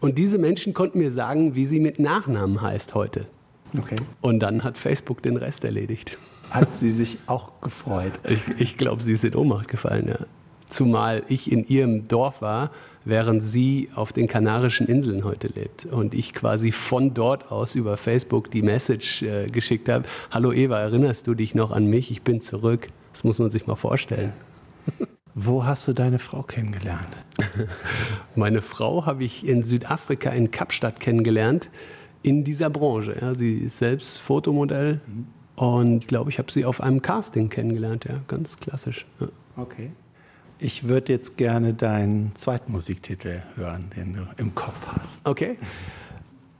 Und 0.00 0.18
diese 0.18 0.38
Menschen 0.38 0.74
konnten 0.74 0.98
mir 0.98 1.10
sagen, 1.10 1.54
wie 1.54 1.66
sie 1.66 1.78
mit 1.78 1.98
Nachnamen 1.98 2.60
heißt 2.60 2.94
heute. 2.94 3.26
Okay. 3.78 3.96
Und 4.20 4.40
dann 4.40 4.64
hat 4.64 4.76
Facebook 4.76 5.22
den 5.22 5.36
Rest 5.36 5.64
erledigt. 5.64 6.16
Hat 6.50 6.76
sie 6.76 6.90
sich 6.90 7.18
auch 7.26 7.60
gefreut? 7.60 8.12
Ich, 8.28 8.40
ich 8.60 8.76
glaube, 8.76 9.00
sie 9.02 9.12
ist 9.12 9.24
in 9.24 9.36
Ohnmacht 9.36 9.68
gefallen, 9.68 10.08
ja. 10.08 10.26
Zumal 10.68 11.22
ich 11.28 11.50
in 11.50 11.64
ihrem 11.64 12.08
Dorf 12.08 12.42
war, 12.42 12.70
während 13.04 13.40
sie 13.42 13.88
auf 13.94 14.12
den 14.12 14.26
Kanarischen 14.26 14.88
Inseln 14.88 15.24
heute 15.24 15.46
lebt. 15.46 15.84
Und 15.84 16.12
ich 16.12 16.32
quasi 16.32 16.72
von 16.72 17.14
dort 17.14 17.52
aus 17.52 17.76
über 17.76 17.96
Facebook 17.96 18.50
die 18.50 18.62
Message 18.62 19.22
äh, 19.22 19.46
geschickt 19.46 19.88
habe: 19.88 20.06
Hallo 20.32 20.52
Eva, 20.52 20.78
erinnerst 20.80 21.28
du 21.28 21.34
dich 21.34 21.54
noch 21.54 21.70
an 21.70 21.86
mich? 21.86 22.10
Ich 22.10 22.22
bin 22.22 22.40
zurück. 22.40 22.88
Das 23.12 23.22
muss 23.22 23.38
man 23.38 23.52
sich 23.52 23.68
mal 23.68 23.76
vorstellen. 23.76 24.32
Wo 25.34 25.64
hast 25.64 25.86
du 25.86 25.92
deine 25.92 26.18
Frau 26.18 26.42
kennengelernt? 26.42 27.16
Meine 28.34 28.62
Frau 28.62 29.06
habe 29.06 29.22
ich 29.22 29.46
in 29.46 29.62
Südafrika 29.62 30.30
in 30.30 30.50
Kapstadt 30.50 30.98
kennengelernt 30.98 31.70
in 32.22 32.44
dieser 32.44 32.70
Branche. 32.70 33.16
Ja. 33.20 33.34
Sie 33.34 33.58
ist 33.58 33.78
selbst 33.78 34.18
Fotomodell 34.18 35.00
mhm. 35.06 35.26
und 35.56 35.98
ich 36.02 36.06
glaube, 36.06 36.30
ich 36.30 36.38
habe 36.38 36.50
sie 36.50 36.64
auf 36.64 36.80
einem 36.80 37.02
Casting 37.02 37.48
kennengelernt. 37.48 38.04
Ja, 38.08 38.20
ganz 38.28 38.58
klassisch. 38.58 39.06
Ja. 39.20 39.28
Okay. 39.56 39.90
Ich 40.58 40.88
würde 40.88 41.12
jetzt 41.12 41.38
gerne 41.38 41.72
deinen 41.72 42.32
zweiten 42.34 42.72
Musiktitel 42.72 43.40
hören, 43.56 43.86
den 43.96 44.14
du 44.14 44.28
im 44.36 44.54
Kopf 44.54 44.86
hast. 44.86 45.20
Okay. 45.24 45.56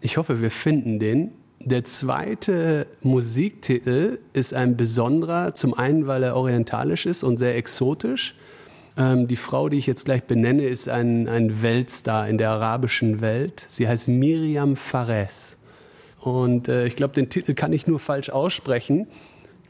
Ich 0.01 0.17
hoffe, 0.17 0.41
wir 0.41 0.51
finden 0.51 0.99
den. 0.99 1.33
Der 1.63 1.85
zweite 1.85 2.87
Musiktitel 3.03 4.19
ist 4.33 4.55
ein 4.55 4.79
besonderer, 4.79 5.55
zum 5.55 5.75
einen, 5.75 6.07
weil 6.07 6.23
er 6.23 6.35
orientalisch 6.35 7.05
ist 7.05 7.23
und 7.23 7.37
sehr 7.37 7.55
exotisch. 7.57 8.35
Ähm, 9.01 9.29
die 9.29 9.37
Frau, 9.37 9.71
die 9.71 9.79
ich 9.79 9.87
jetzt 9.87 10.05
gleich 10.05 10.25
benenne, 10.25 10.65
ist 10.65 10.87
ein, 10.87 11.27
ein 11.27 11.63
Weltstar 11.63 12.29
in 12.29 12.37
der 12.37 12.51
arabischen 12.51 13.23
Welt. 13.23 13.65
Sie 13.67 13.89
heißt 13.89 14.09
Miriam 14.09 14.77
Fares. 14.77 15.57
Und 16.19 16.69
äh, 16.69 16.87
ich 16.87 16.97
glaube, 16.97 17.15
den 17.15 17.31
Titel 17.31 17.55
kann 17.55 17.73
ich 17.73 17.87
nur 17.87 17.99
falsch 17.99 18.29
aussprechen. 18.29 19.07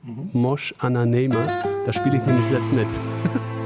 Mhm. 0.03 0.31
Mosh 0.33 0.75
Ananema. 0.79 1.61
Da 1.87 1.93
spiele 1.93 2.17
ich 2.17 2.27
nämlich 2.27 2.47
selbst 2.47 2.73
mit. 2.73 2.89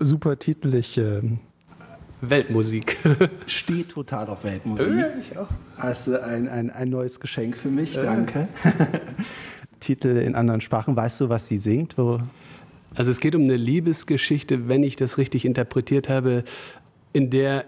super 0.00 0.38
Titel. 0.38 0.74
Ich, 0.74 0.98
äh, 0.98 1.22
Weltmusik. 2.20 2.98
Stehe 3.46 3.86
total 3.86 4.28
auf 4.28 4.44
Weltmusik. 4.44 4.88
Ja, 4.88 5.08
ich 5.18 5.36
auch. 5.36 5.48
Also 5.76 6.18
ein, 6.20 6.48
ein, 6.48 6.70
ein 6.70 6.88
neues 6.88 7.18
Geschenk 7.18 7.56
für 7.56 7.68
mich, 7.68 7.96
äh. 7.96 8.02
danke. 8.02 8.48
Titel 9.80 10.16
in 10.18 10.36
anderen 10.36 10.60
Sprachen. 10.60 10.94
Weißt 10.94 11.20
du, 11.20 11.28
was 11.28 11.48
sie 11.48 11.58
singt? 11.58 11.98
Wo? 11.98 12.20
Also 12.94 13.10
es 13.10 13.20
geht 13.20 13.34
um 13.34 13.42
eine 13.42 13.56
Liebesgeschichte, 13.56 14.68
wenn 14.68 14.84
ich 14.84 14.96
das 14.96 15.18
richtig 15.18 15.44
interpretiert 15.44 16.08
habe, 16.08 16.44
in 17.12 17.30
der 17.30 17.64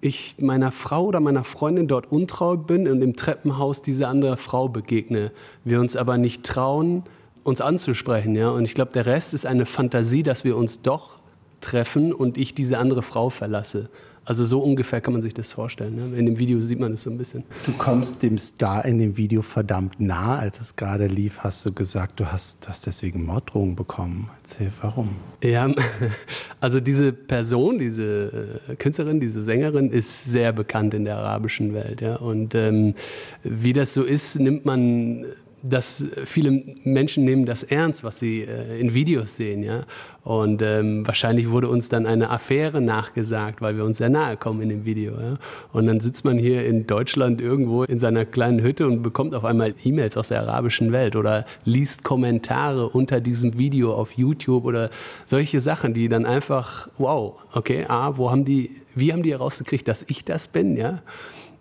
ich 0.00 0.36
meiner 0.38 0.70
Frau 0.70 1.06
oder 1.06 1.20
meiner 1.20 1.44
Freundin 1.44 1.88
dort 1.88 2.12
untreu 2.12 2.56
bin 2.56 2.86
und 2.86 3.00
im 3.00 3.16
Treppenhaus 3.16 3.80
diese 3.80 4.08
andere 4.08 4.36
Frau 4.36 4.68
begegne. 4.68 5.32
Wir 5.64 5.80
uns 5.80 5.96
aber 5.96 6.18
nicht 6.18 6.44
trauen, 6.44 7.04
uns 7.46 7.60
anzusprechen. 7.60 8.34
Ja? 8.34 8.50
Und 8.50 8.64
ich 8.64 8.74
glaube, 8.74 8.92
der 8.92 9.06
Rest 9.06 9.32
ist 9.32 9.46
eine 9.46 9.66
Fantasie, 9.66 10.22
dass 10.22 10.44
wir 10.44 10.56
uns 10.56 10.82
doch 10.82 11.18
treffen 11.60 12.12
und 12.12 12.36
ich 12.36 12.54
diese 12.54 12.78
andere 12.78 13.02
Frau 13.02 13.30
verlasse. 13.30 13.88
Also 14.24 14.44
so 14.44 14.58
ungefähr 14.58 15.00
kann 15.00 15.12
man 15.12 15.22
sich 15.22 15.34
das 15.34 15.52
vorstellen. 15.52 15.94
Ne? 15.94 16.18
In 16.18 16.26
dem 16.26 16.36
Video 16.36 16.58
sieht 16.58 16.80
man 16.80 16.90
das 16.90 17.02
so 17.02 17.10
ein 17.10 17.16
bisschen. 17.16 17.44
Du 17.64 17.70
kommst 17.72 18.24
dem 18.24 18.38
Star 18.38 18.84
in 18.84 18.98
dem 18.98 19.16
Video 19.16 19.40
verdammt 19.40 20.00
nah. 20.00 20.40
Als 20.40 20.60
es 20.60 20.74
gerade 20.74 21.06
lief, 21.06 21.38
hast 21.44 21.64
du 21.64 21.72
gesagt, 21.72 22.18
du 22.18 22.26
hast, 22.26 22.68
hast 22.68 22.86
deswegen 22.86 23.24
Morddrohungen 23.24 23.76
bekommen. 23.76 24.28
Erzähl, 24.42 24.72
warum? 24.82 25.10
Ja, 25.44 25.72
also 26.60 26.80
diese 26.80 27.12
Person, 27.12 27.78
diese 27.78 28.58
äh, 28.68 28.74
Künstlerin, 28.74 29.20
diese 29.20 29.42
Sängerin 29.42 29.90
ist 29.90 30.24
sehr 30.24 30.52
bekannt 30.52 30.94
in 30.94 31.04
der 31.04 31.18
arabischen 31.18 31.72
Welt. 31.72 32.00
Ja? 32.00 32.16
Und 32.16 32.56
ähm, 32.56 32.96
wie 33.44 33.72
das 33.72 33.94
so 33.94 34.02
ist, 34.02 34.40
nimmt 34.40 34.64
man 34.64 35.24
dass 35.68 36.04
viele 36.24 36.62
Menschen 36.84 37.24
nehmen 37.24 37.46
das 37.46 37.62
ernst, 37.62 38.04
was 38.04 38.18
sie 38.18 38.42
äh, 38.42 38.78
in 38.80 38.94
Videos 38.94 39.36
sehen, 39.36 39.62
ja. 39.62 39.84
Und 40.26 40.60
ähm, 40.60 41.06
wahrscheinlich 41.06 41.50
wurde 41.50 41.68
uns 41.68 41.88
dann 41.88 42.04
eine 42.04 42.30
Affäre 42.30 42.80
nachgesagt, 42.80 43.62
weil 43.62 43.76
wir 43.76 43.84
uns 43.84 43.98
sehr 43.98 44.08
nahe 44.08 44.36
kommen 44.36 44.60
in 44.60 44.70
dem 44.70 44.84
Video. 44.84 45.12
Ja? 45.12 45.38
Und 45.72 45.86
dann 45.86 46.00
sitzt 46.00 46.24
man 46.24 46.36
hier 46.36 46.66
in 46.66 46.84
Deutschland 46.88 47.40
irgendwo 47.40 47.84
in 47.84 48.00
seiner 48.00 48.24
kleinen 48.24 48.60
Hütte 48.60 48.88
und 48.88 49.04
bekommt 49.04 49.36
auf 49.36 49.44
einmal 49.44 49.72
E-Mails 49.84 50.16
aus 50.16 50.30
der 50.30 50.40
arabischen 50.40 50.90
Welt 50.90 51.14
oder 51.14 51.46
liest 51.64 52.02
Kommentare 52.02 52.88
unter 52.88 53.20
diesem 53.20 53.56
Video 53.56 53.94
auf 53.94 54.14
YouTube 54.14 54.64
oder 54.64 54.90
solche 55.26 55.60
Sachen, 55.60 55.94
die 55.94 56.08
dann 56.08 56.26
einfach, 56.26 56.88
wow, 56.98 57.34
okay, 57.52 57.84
ah, 57.86 58.14
wo 58.16 58.28
haben 58.28 58.44
die, 58.44 58.72
wie 58.96 59.12
haben 59.12 59.22
die 59.22 59.30
herausgekriegt, 59.30 59.86
dass 59.86 60.04
ich 60.08 60.24
das 60.24 60.48
bin, 60.48 60.76
ja? 60.76 61.02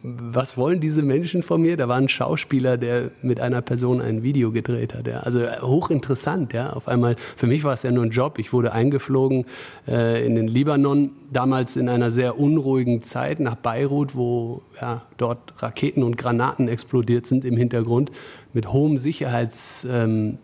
Was 0.06 0.56
wollen 0.58 0.80
diese 0.80 1.02
Menschen 1.02 1.42
von 1.42 1.62
mir? 1.62 1.78
Da 1.78 1.88
war 1.88 1.98
ein 1.98 2.10
Schauspieler, 2.10 2.78
der 2.78 3.12
mit 3.22 3.40
einer 3.40 3.62
Person 3.62 4.02
ein 4.02 4.22
Video 4.22 4.52
gedreht 4.52 4.94
hat. 4.94 5.08
Ja. 5.08 5.20
Also 5.20 5.40
äh, 5.40 5.60
hochinteressant, 5.62 6.54
ja. 6.54 6.72
Auf 6.72 6.88
einmal, 6.88 7.16
für 7.36 7.48
mich 7.48 7.64
war 7.64 7.74
es 7.74 7.84
ja 7.84 7.92
nur 7.92 8.04
ein 8.04 8.12
Job. 8.12 8.38
Ich 8.38 8.54
wurde 8.54 8.72
eingeflogen 8.72 9.46
äh, 9.88 10.26
in 10.26 10.36
den 10.36 10.48
Libanon, 10.48 11.12
damals 11.32 11.76
in 11.76 11.90
einer 11.90 12.12
sehr 12.12 12.40
unruhigen 12.40 13.02
Zeit 13.02 13.40
nach 13.40 13.56
Beirut, 13.56 14.16
wo 14.16 14.62
ja, 14.80 15.04
dort 15.18 15.40
Raketen 15.58 16.04
und 16.04 16.18
Granaten 16.18 16.68
explodiert 16.68 17.26
sind 17.26 17.44
im 17.44 17.58
Hintergrund 17.58 18.12
mit 18.54 18.72
hohem 18.72 18.98
Sicherheits. 18.98 19.88
Ähm, 19.90 20.38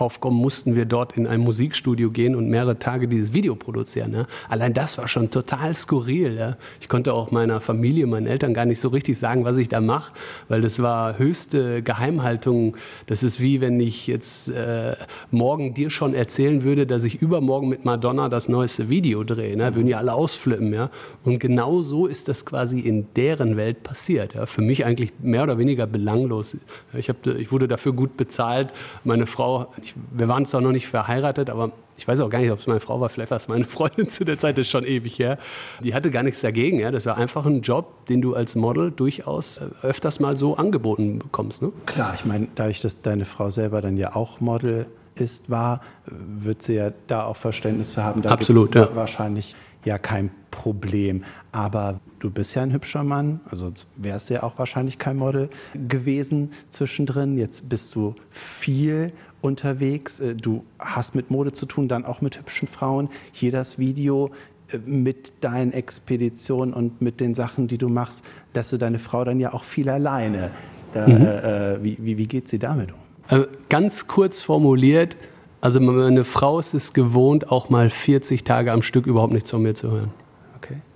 aufkommen, 0.00 0.36
mussten 0.36 0.74
wir 0.74 0.84
dort 0.84 1.16
in 1.16 1.26
ein 1.26 1.40
Musikstudio 1.40 2.10
gehen 2.10 2.34
und 2.34 2.48
mehrere 2.48 2.78
Tage 2.78 3.08
dieses 3.08 3.32
Video 3.32 3.54
produzieren. 3.54 4.12
Ja. 4.12 4.26
Allein 4.48 4.74
das 4.74 4.98
war 4.98 5.08
schon 5.08 5.30
total 5.30 5.74
skurril. 5.74 6.36
Ja. 6.36 6.56
Ich 6.80 6.88
konnte 6.88 7.12
auch 7.14 7.30
meiner 7.30 7.60
Familie, 7.60 8.06
meinen 8.06 8.26
Eltern 8.26 8.54
gar 8.54 8.64
nicht 8.64 8.80
so 8.80 8.88
richtig 8.88 9.18
sagen, 9.18 9.44
was 9.44 9.56
ich 9.56 9.68
da 9.68 9.80
mache, 9.80 10.12
weil 10.48 10.60
das 10.60 10.80
war 10.80 11.18
höchste 11.18 11.82
Geheimhaltung. 11.82 12.76
Das 13.06 13.22
ist 13.22 13.40
wie 13.40 13.60
wenn 13.60 13.80
ich 13.80 14.06
jetzt 14.06 14.48
äh, 14.48 14.96
morgen 15.30 15.74
dir 15.74 15.90
schon 15.90 16.14
erzählen 16.14 16.62
würde, 16.62 16.86
dass 16.86 17.04
ich 17.04 17.20
übermorgen 17.20 17.68
mit 17.68 17.84
Madonna 17.84 18.28
das 18.28 18.48
neueste 18.48 18.88
Video 18.88 19.24
drehe. 19.24 19.56
Ne. 19.56 19.74
Würden 19.74 19.88
ja 19.88 19.98
alle 19.98 20.14
ausflippen. 20.14 20.72
Ja. 20.72 20.90
Und 21.24 21.40
genau 21.40 21.82
so 21.82 22.06
ist 22.06 22.28
das 22.28 22.44
quasi 22.44 22.80
in 22.80 23.06
deren 23.16 23.56
Welt 23.56 23.82
passiert. 23.82 24.34
Ja. 24.34 24.46
Für 24.46 24.62
mich 24.62 24.84
eigentlich 24.84 25.12
mehr 25.20 25.42
oder 25.42 25.58
weniger 25.58 25.86
belanglos. 25.86 26.56
Ich, 26.96 27.08
hab, 27.08 27.26
ich 27.26 27.52
wurde 27.52 27.68
dafür 27.68 27.92
gut 27.92 28.16
bezahlt. 28.16 28.72
Meine 29.04 29.26
Frau, 29.26 29.72
ich, 29.82 29.87
wir 30.10 30.28
waren 30.28 30.46
zwar 30.46 30.60
noch 30.60 30.72
nicht 30.72 30.88
verheiratet, 30.88 31.50
aber 31.50 31.72
ich 31.96 32.06
weiß 32.06 32.20
auch 32.20 32.30
gar 32.30 32.38
nicht, 32.38 32.50
ob 32.52 32.60
es 32.60 32.66
meine 32.66 32.80
Frau 32.80 33.00
war, 33.00 33.08
vielleicht 33.08 33.30
war 33.30 33.36
es 33.36 33.48
meine 33.48 33.64
Freundin 33.64 34.08
zu 34.08 34.24
der 34.24 34.38
Zeit, 34.38 34.56
das 34.56 34.62
ist 34.62 34.70
schon 34.70 34.84
ewig 34.84 35.18
her. 35.18 35.38
Die 35.82 35.94
hatte 35.94 36.10
gar 36.10 36.22
nichts 36.22 36.40
dagegen. 36.40 36.78
Ja? 36.78 36.90
Das 36.90 37.06
war 37.06 37.16
einfach 37.16 37.44
ein 37.44 37.60
Job, 37.60 38.06
den 38.06 38.22
du 38.22 38.34
als 38.34 38.54
Model 38.54 38.90
durchaus 38.90 39.58
äh, 39.58 39.66
öfters 39.82 40.20
mal 40.20 40.36
so 40.36 40.56
angeboten 40.56 41.18
bekommst. 41.18 41.62
Ne? 41.62 41.72
Klar, 41.86 42.14
ich 42.14 42.24
meine, 42.24 42.48
dadurch, 42.54 42.80
dass 42.80 43.02
deine 43.02 43.24
Frau 43.24 43.50
selber 43.50 43.82
dann 43.82 43.96
ja 43.96 44.14
auch 44.14 44.40
Model 44.40 44.86
ist, 45.16 45.50
war, 45.50 45.80
wird 46.06 46.62
sie 46.62 46.74
ja 46.74 46.92
da 47.08 47.24
auch 47.24 47.36
Verständnis 47.36 47.94
für 47.94 48.04
haben. 48.04 48.22
Da 48.22 48.30
Absolut, 48.30 48.74
ja. 48.74 48.94
wahrscheinlich 48.94 49.56
ja 49.84 49.98
kein 49.98 50.30
Problem. 50.50 51.24
Aber 51.52 52.00
du 52.18 52.30
bist 52.30 52.54
ja 52.54 52.62
ein 52.62 52.72
hübscher 52.72 53.04
Mann, 53.04 53.40
also 53.50 53.72
wärst 53.96 54.30
ja 54.30 54.42
auch 54.42 54.58
wahrscheinlich 54.58 54.98
kein 54.98 55.16
Model 55.16 55.48
gewesen 55.88 56.52
zwischendrin. 56.70 57.38
Jetzt 57.38 57.68
bist 57.68 57.94
du 57.94 58.14
viel 58.30 59.12
unterwegs. 59.40 60.20
Äh, 60.20 60.34
du 60.34 60.64
hast 60.78 61.14
mit 61.14 61.30
Mode 61.30 61.52
zu 61.52 61.66
tun, 61.66 61.88
dann 61.88 62.04
auch 62.04 62.20
mit 62.20 62.38
hübschen 62.38 62.68
Frauen. 62.68 63.08
Hier 63.32 63.52
das 63.52 63.78
Video 63.78 64.30
äh, 64.72 64.78
mit 64.78 65.44
deinen 65.44 65.72
Expeditionen 65.72 66.74
und 66.74 67.00
mit 67.00 67.20
den 67.20 67.34
Sachen, 67.34 67.68
die 67.68 67.78
du 67.78 67.88
machst, 67.88 68.24
lässt 68.54 68.72
du 68.72 68.76
deine 68.78 68.98
Frau 68.98 69.24
dann 69.24 69.40
ja 69.40 69.52
auch 69.52 69.64
viel 69.64 69.88
alleine. 69.88 70.50
Da, 70.92 71.06
mhm. 71.06 71.26
äh, 71.26 71.84
wie, 71.84 71.96
wie, 72.00 72.18
wie 72.18 72.26
geht 72.26 72.48
sie 72.48 72.58
damit 72.58 72.90
um? 72.92 73.38
Äh, 73.38 73.46
ganz 73.68 74.06
kurz 74.06 74.40
formuliert, 74.40 75.16
also 75.60 75.80
meine 75.80 76.24
Frau 76.24 76.58
ist 76.58 76.72
es 76.74 76.92
gewohnt, 76.92 77.50
auch 77.50 77.68
mal 77.68 77.90
40 77.90 78.44
Tage 78.44 78.72
am 78.72 78.80
Stück 78.80 79.06
überhaupt 79.06 79.32
nichts 79.32 79.50
von 79.50 79.62
mir 79.62 79.74
zu 79.74 79.90
hören. 79.90 80.12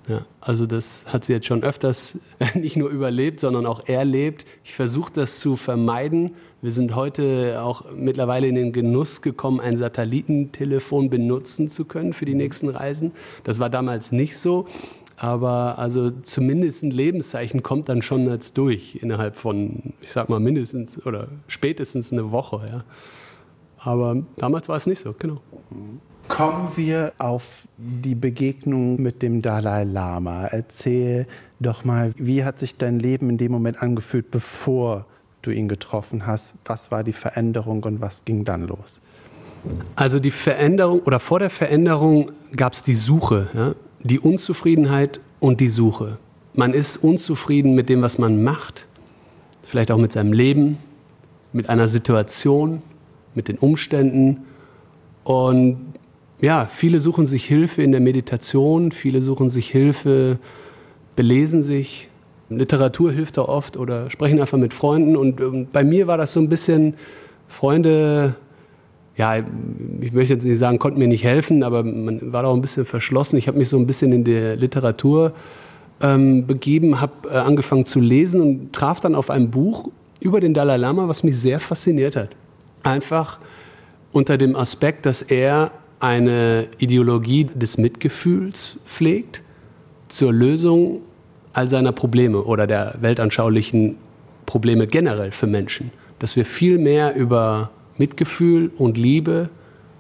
Ja, 0.09 0.27
also 0.41 0.67
das 0.67 1.05
hat 1.07 1.25
sie 1.25 1.33
jetzt 1.33 1.47
schon 1.47 1.63
öfters 1.63 2.19
nicht 2.55 2.77
nur 2.77 2.91
überlebt, 2.91 3.41
sondern 3.41 3.67
auch 3.67 3.87
erlebt. 3.87 4.47
Ich 4.65 4.75
versuche 4.75 5.13
das 5.13 5.39
zu 5.39 5.57
vermeiden, 5.57 6.33
wir 6.63 6.71
sind 6.71 6.95
heute 6.95 7.61
auch 7.61 7.85
mittlerweile 7.93 8.47
in 8.47 8.55
den 8.55 8.73
Genuss 8.73 9.21
gekommen, 9.21 9.59
ein 9.59 9.77
Satellitentelefon 9.77 11.11
benutzen 11.11 11.69
zu 11.69 11.85
können 11.85 12.13
für 12.13 12.25
die 12.25 12.37
nächsten 12.37 12.69
Reisen. 12.69 13.11
Das 13.43 13.59
war 13.59 13.69
damals 13.69 14.13
nicht 14.13 14.39
so. 14.39 14.67
Aber 15.17 15.79
also 15.79 16.11
zumindest 16.11 16.85
ein 16.85 16.93
Lebenszeichen 16.93 17.65
kommt 17.65 17.89
dann 17.89 18.01
schon 18.01 18.29
jetzt 18.29 18.59
durch 18.59 18.97
innerhalb 19.03 19.35
von, 19.35 19.93
ich 20.03 20.13
sag 20.13 20.29
mal, 20.29 20.39
mindestens 20.39 21.05
oder 21.05 21.29
spätestens 21.49 22.13
eine 22.13 22.31
Woche. 22.31 22.65
Ja. 22.69 22.85
Aber 23.79 24.23
damals 24.37 24.69
war 24.69 24.77
es 24.77 24.87
nicht 24.87 25.01
so, 25.01 25.15
genau. 25.19 25.41
Kommen 26.29 26.73
wir 26.77 27.13
auf 27.19 27.65
die 27.77 28.15
Begegnung 28.15 29.01
mit 29.01 29.23
dem 29.23 29.43
Dalai 29.43 29.85
Lama. 29.85 30.47
Erzähl 30.47 31.27
doch 31.61 31.85
mal, 31.85 32.13
wie 32.17 32.45
hat 32.45 32.59
sich 32.59 32.77
dein 32.77 32.99
Leben 32.99 33.31
in 33.31 33.39
dem 33.39 33.53
Moment 33.53 33.83
angefühlt, 33.83 34.31
bevor 34.31 35.07
du 35.43 35.51
ihn 35.51 35.69
getroffen 35.69 36.27
hast. 36.27 36.55
Was 36.65 36.91
war 36.91 37.05
die 37.05 37.13
Veränderung 37.13 37.83
und 37.85 38.01
was 38.01 38.25
ging 38.25 38.45
dann 38.45 38.67
los? 38.67 39.01
Also 39.95 40.19
die 40.19 40.31
Veränderung 40.31 41.01
oder 41.01 41.21
vor 41.21 41.39
der 41.39 41.51
Veränderung 41.51 42.33
gab 42.57 42.73
es 42.73 42.83
die 42.83 42.95
Suche, 42.95 43.49
ja? 43.55 43.75
die 44.03 44.19
Unzufriedenheit 44.19 45.21
und 45.39 45.61
die 45.61 45.69
Suche. 45.69 46.19
Man 46.55 46.75
ist 46.75 46.99
unzufrieden 46.99 47.75
mit 47.75 47.89
dem, 47.89 48.03
was 48.03 48.19
man 48.19 48.43
macht, 48.43 48.87
vielleicht 49.63 49.91
auch 49.91 49.99
mit 49.99 50.13
seinem 50.13 50.33
Leben, 50.33 50.79
mit 51.53 51.69
einer 51.69 51.89
Situation, 51.89 52.81
mit 53.35 53.49
den 53.49 53.59
Umständen. 53.59 54.45
Und 55.25 55.92
ja, 56.43 56.67
viele 56.67 56.99
suchen 56.99 57.27
sich 57.27 57.45
Hilfe 57.45 57.83
in 57.83 57.93
der 57.93 58.01
Meditation, 58.01 58.91
viele 58.91 59.23
suchen 59.23 59.49
sich 59.49 59.71
Hilfe, 59.71 60.39
belesen 61.15 61.63
sich. 61.63 62.09
Literatur 62.51 63.13
hilft 63.13 63.39
da 63.39 63.43
oft 63.43 63.79
oder 63.79 64.11
sprechen 64.11 64.41
einfach 64.41 64.59
mit 64.59 64.75
Freunden. 64.75 65.17
Und 65.17 65.41
ähm, 65.41 65.69
bei 65.73 65.85
mir 65.85 66.07
war 66.09 66.19
das 66.19 66.33
so 66.35 66.41
ein 66.41 66.49
bisschen, 66.49 66.95
Freunde, 67.47 68.35
ja, 69.17 69.37
ich 70.01 70.13
möchte 70.13 70.35
jetzt 70.35 70.45
nicht 70.45 70.59
sagen, 70.59 70.79
konnten 70.81 70.99
mir 70.99 71.07
nicht 71.07 71.23
helfen, 71.23 71.63
aber 71.63 71.85
man 71.85 72.33
war 72.33 72.43
da 72.43 72.49
auch 72.49 72.57
ein 72.57 72.61
bisschen 72.61 72.85
verschlossen. 72.85 73.37
Ich 73.37 73.47
habe 73.47 73.57
mich 73.57 73.69
so 73.69 73.79
ein 73.79 73.87
bisschen 73.87 74.13
in 74.13 74.25
der 74.25 74.57
Literatur 74.57 75.33
ähm, 76.03 76.47
begeben, 76.47 77.01
habe 77.01 77.29
äh, 77.31 77.37
angefangen 77.37 77.87
zu 77.87 78.01
lesen 78.01 78.41
und 78.41 78.73
traf 78.73 78.99
dann 78.99 79.15
auf 79.15 79.31
ein 79.31 79.51
Buch 79.51 79.91
über 80.19 80.41
den 80.41 80.55
Dalai 80.55 80.77
Lama, 80.77 81.07
was 81.07 81.23
mich 81.23 81.39
sehr 81.39 81.61
fasziniert 81.61 82.17
hat. 82.17 82.31
Einfach 82.83 83.39
unter 84.11 84.37
dem 84.37 84.57
Aspekt, 84.57 85.07
dass 85.07 85.23
er 85.23 85.71
eine 86.03 86.67
Ideologie 86.79 87.45
des 87.45 87.79
Mitgefühls 87.79 88.81
pflegt 88.85 89.43
zur 90.09 90.33
Lösung 90.33 91.03
all 91.53 91.69
seiner 91.69 91.93
Probleme 91.93 92.43
oder 92.43 92.67
der 92.67 92.97
weltanschaulichen 93.01 93.97
Probleme 94.45 94.89
generell 94.89 95.31
für 95.31 95.47
Menschen. 95.47 95.93
Dass 96.19 96.35
wir 96.35 96.45
viel 96.45 96.79
mehr 96.79 97.15
über 97.15 97.71
Mitgefühl 97.99 98.73
und 98.79 98.99
Liebe 98.99 99.49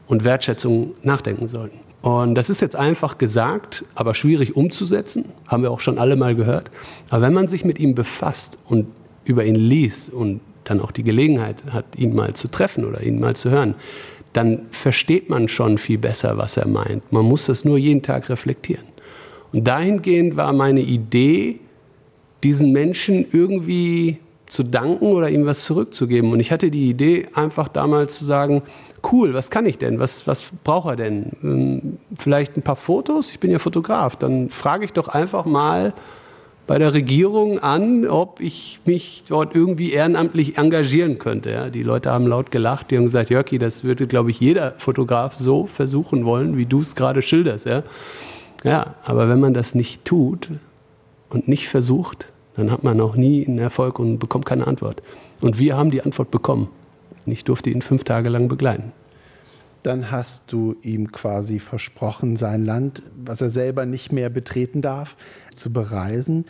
und 0.08 0.24
Wertschätzung 0.24 0.94
nachdenken 1.02 1.46
sollten. 1.46 1.78
Und 2.02 2.34
das 2.34 2.50
ist 2.50 2.60
jetzt 2.60 2.74
einfach 2.74 3.16
gesagt, 3.16 3.84
aber 3.94 4.14
schwierig 4.14 4.56
umzusetzen, 4.56 5.26
haben 5.46 5.62
wir 5.62 5.70
auch 5.70 5.78
schon 5.78 5.98
alle 5.98 6.16
mal 6.16 6.34
gehört. 6.34 6.72
Aber 7.10 7.22
wenn 7.22 7.32
man 7.32 7.46
sich 7.46 7.64
mit 7.64 7.78
ihm 7.78 7.94
befasst 7.94 8.58
und 8.68 8.88
über 9.24 9.44
ihn 9.44 9.54
liest 9.54 10.12
und 10.12 10.40
dann 10.64 10.80
auch 10.80 10.90
die 10.90 11.04
Gelegenheit 11.04 11.62
hat, 11.70 11.84
ihn 11.96 12.12
mal 12.14 12.34
zu 12.34 12.48
treffen 12.48 12.84
oder 12.84 13.02
ihn 13.02 13.20
mal 13.20 13.36
zu 13.36 13.50
hören, 13.50 13.76
dann 14.32 14.66
versteht 14.70 15.28
man 15.28 15.48
schon 15.48 15.78
viel 15.78 15.98
besser, 15.98 16.38
was 16.38 16.56
er 16.56 16.66
meint. 16.66 17.12
Man 17.12 17.24
muss 17.24 17.46
das 17.46 17.64
nur 17.64 17.78
jeden 17.78 18.02
Tag 18.02 18.28
reflektieren. 18.28 18.86
Und 19.52 19.64
dahingehend 19.64 20.36
war 20.36 20.52
meine 20.52 20.80
Idee, 20.80 21.60
diesen 22.42 22.72
Menschen 22.72 23.26
irgendwie 23.30 24.18
zu 24.46 24.62
danken 24.62 25.06
oder 25.06 25.30
ihm 25.30 25.46
was 25.46 25.64
zurückzugeben. 25.64 26.32
Und 26.32 26.40
ich 26.40 26.50
hatte 26.50 26.70
die 26.70 26.88
Idee, 26.88 27.28
einfach 27.34 27.68
damals 27.68 28.18
zu 28.18 28.24
sagen, 28.24 28.62
cool, 29.10 29.34
was 29.34 29.50
kann 29.50 29.66
ich 29.66 29.78
denn? 29.78 29.98
Was, 29.98 30.26
was 30.26 30.44
braucht 30.64 30.90
er 30.90 30.96
denn? 30.96 31.32
Ähm, 31.42 31.98
vielleicht 32.18 32.56
ein 32.56 32.62
paar 32.62 32.76
Fotos? 32.76 33.30
Ich 33.30 33.40
bin 33.40 33.50
ja 33.50 33.58
Fotograf. 33.58 34.16
Dann 34.16 34.50
frage 34.50 34.84
ich 34.84 34.92
doch 34.92 35.08
einfach 35.08 35.44
mal 35.44 35.94
bei 36.66 36.78
der 36.78 36.94
Regierung 36.94 37.58
an, 37.58 38.06
ob 38.06 38.40
ich 38.40 38.80
mich 38.84 39.24
dort 39.28 39.54
irgendwie 39.54 39.92
ehrenamtlich 39.92 40.58
engagieren 40.58 41.18
könnte. 41.18 41.50
Ja, 41.50 41.70
die 41.70 41.82
Leute 41.82 42.10
haben 42.10 42.26
laut 42.26 42.50
gelacht, 42.50 42.90
die 42.90 42.96
haben 42.96 43.04
gesagt, 43.04 43.30
Jörki, 43.30 43.58
das 43.58 43.84
würde, 43.84 44.06
glaube 44.06 44.30
ich, 44.30 44.40
jeder 44.40 44.74
Fotograf 44.78 45.34
so 45.34 45.66
versuchen 45.66 46.24
wollen, 46.24 46.56
wie 46.56 46.66
du 46.66 46.80
es 46.80 46.94
gerade 46.94 47.20
schilderst. 47.22 47.66
Ja? 47.66 47.82
ja, 48.62 48.94
aber 49.04 49.28
wenn 49.28 49.40
man 49.40 49.54
das 49.54 49.74
nicht 49.74 50.04
tut 50.04 50.48
und 51.30 51.48
nicht 51.48 51.68
versucht, 51.68 52.28
dann 52.56 52.70
hat 52.70 52.84
man 52.84 53.00
auch 53.00 53.16
nie 53.16 53.46
einen 53.46 53.58
Erfolg 53.58 53.98
und 53.98 54.18
bekommt 54.18 54.46
keine 54.46 54.66
Antwort. 54.66 55.02
Und 55.40 55.58
wir 55.58 55.76
haben 55.76 55.90
die 55.90 56.02
Antwort 56.02 56.30
bekommen. 56.30 56.68
Ich 57.26 57.44
durfte 57.44 57.70
ihn 57.70 57.82
fünf 57.82 58.04
Tage 58.04 58.28
lang 58.28 58.48
begleiten. 58.48 58.92
Dann 59.82 60.10
hast 60.10 60.52
du 60.52 60.76
ihm 60.82 61.10
quasi 61.10 61.58
versprochen, 61.58 62.36
sein 62.36 62.64
Land, 62.64 63.02
was 63.16 63.40
er 63.40 63.50
selber 63.50 63.84
nicht 63.86 64.12
mehr 64.12 64.30
betreten 64.30 64.80
darf, 64.80 65.16
zu 65.54 65.72
bereisen. 65.72 66.44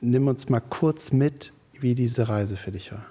Nimm 0.00 0.28
uns 0.28 0.48
mal 0.48 0.60
kurz 0.60 1.12
mit, 1.12 1.52
wie 1.80 1.94
diese 1.94 2.28
Reise 2.28 2.56
für 2.56 2.70
dich 2.70 2.92
war. 2.92 3.04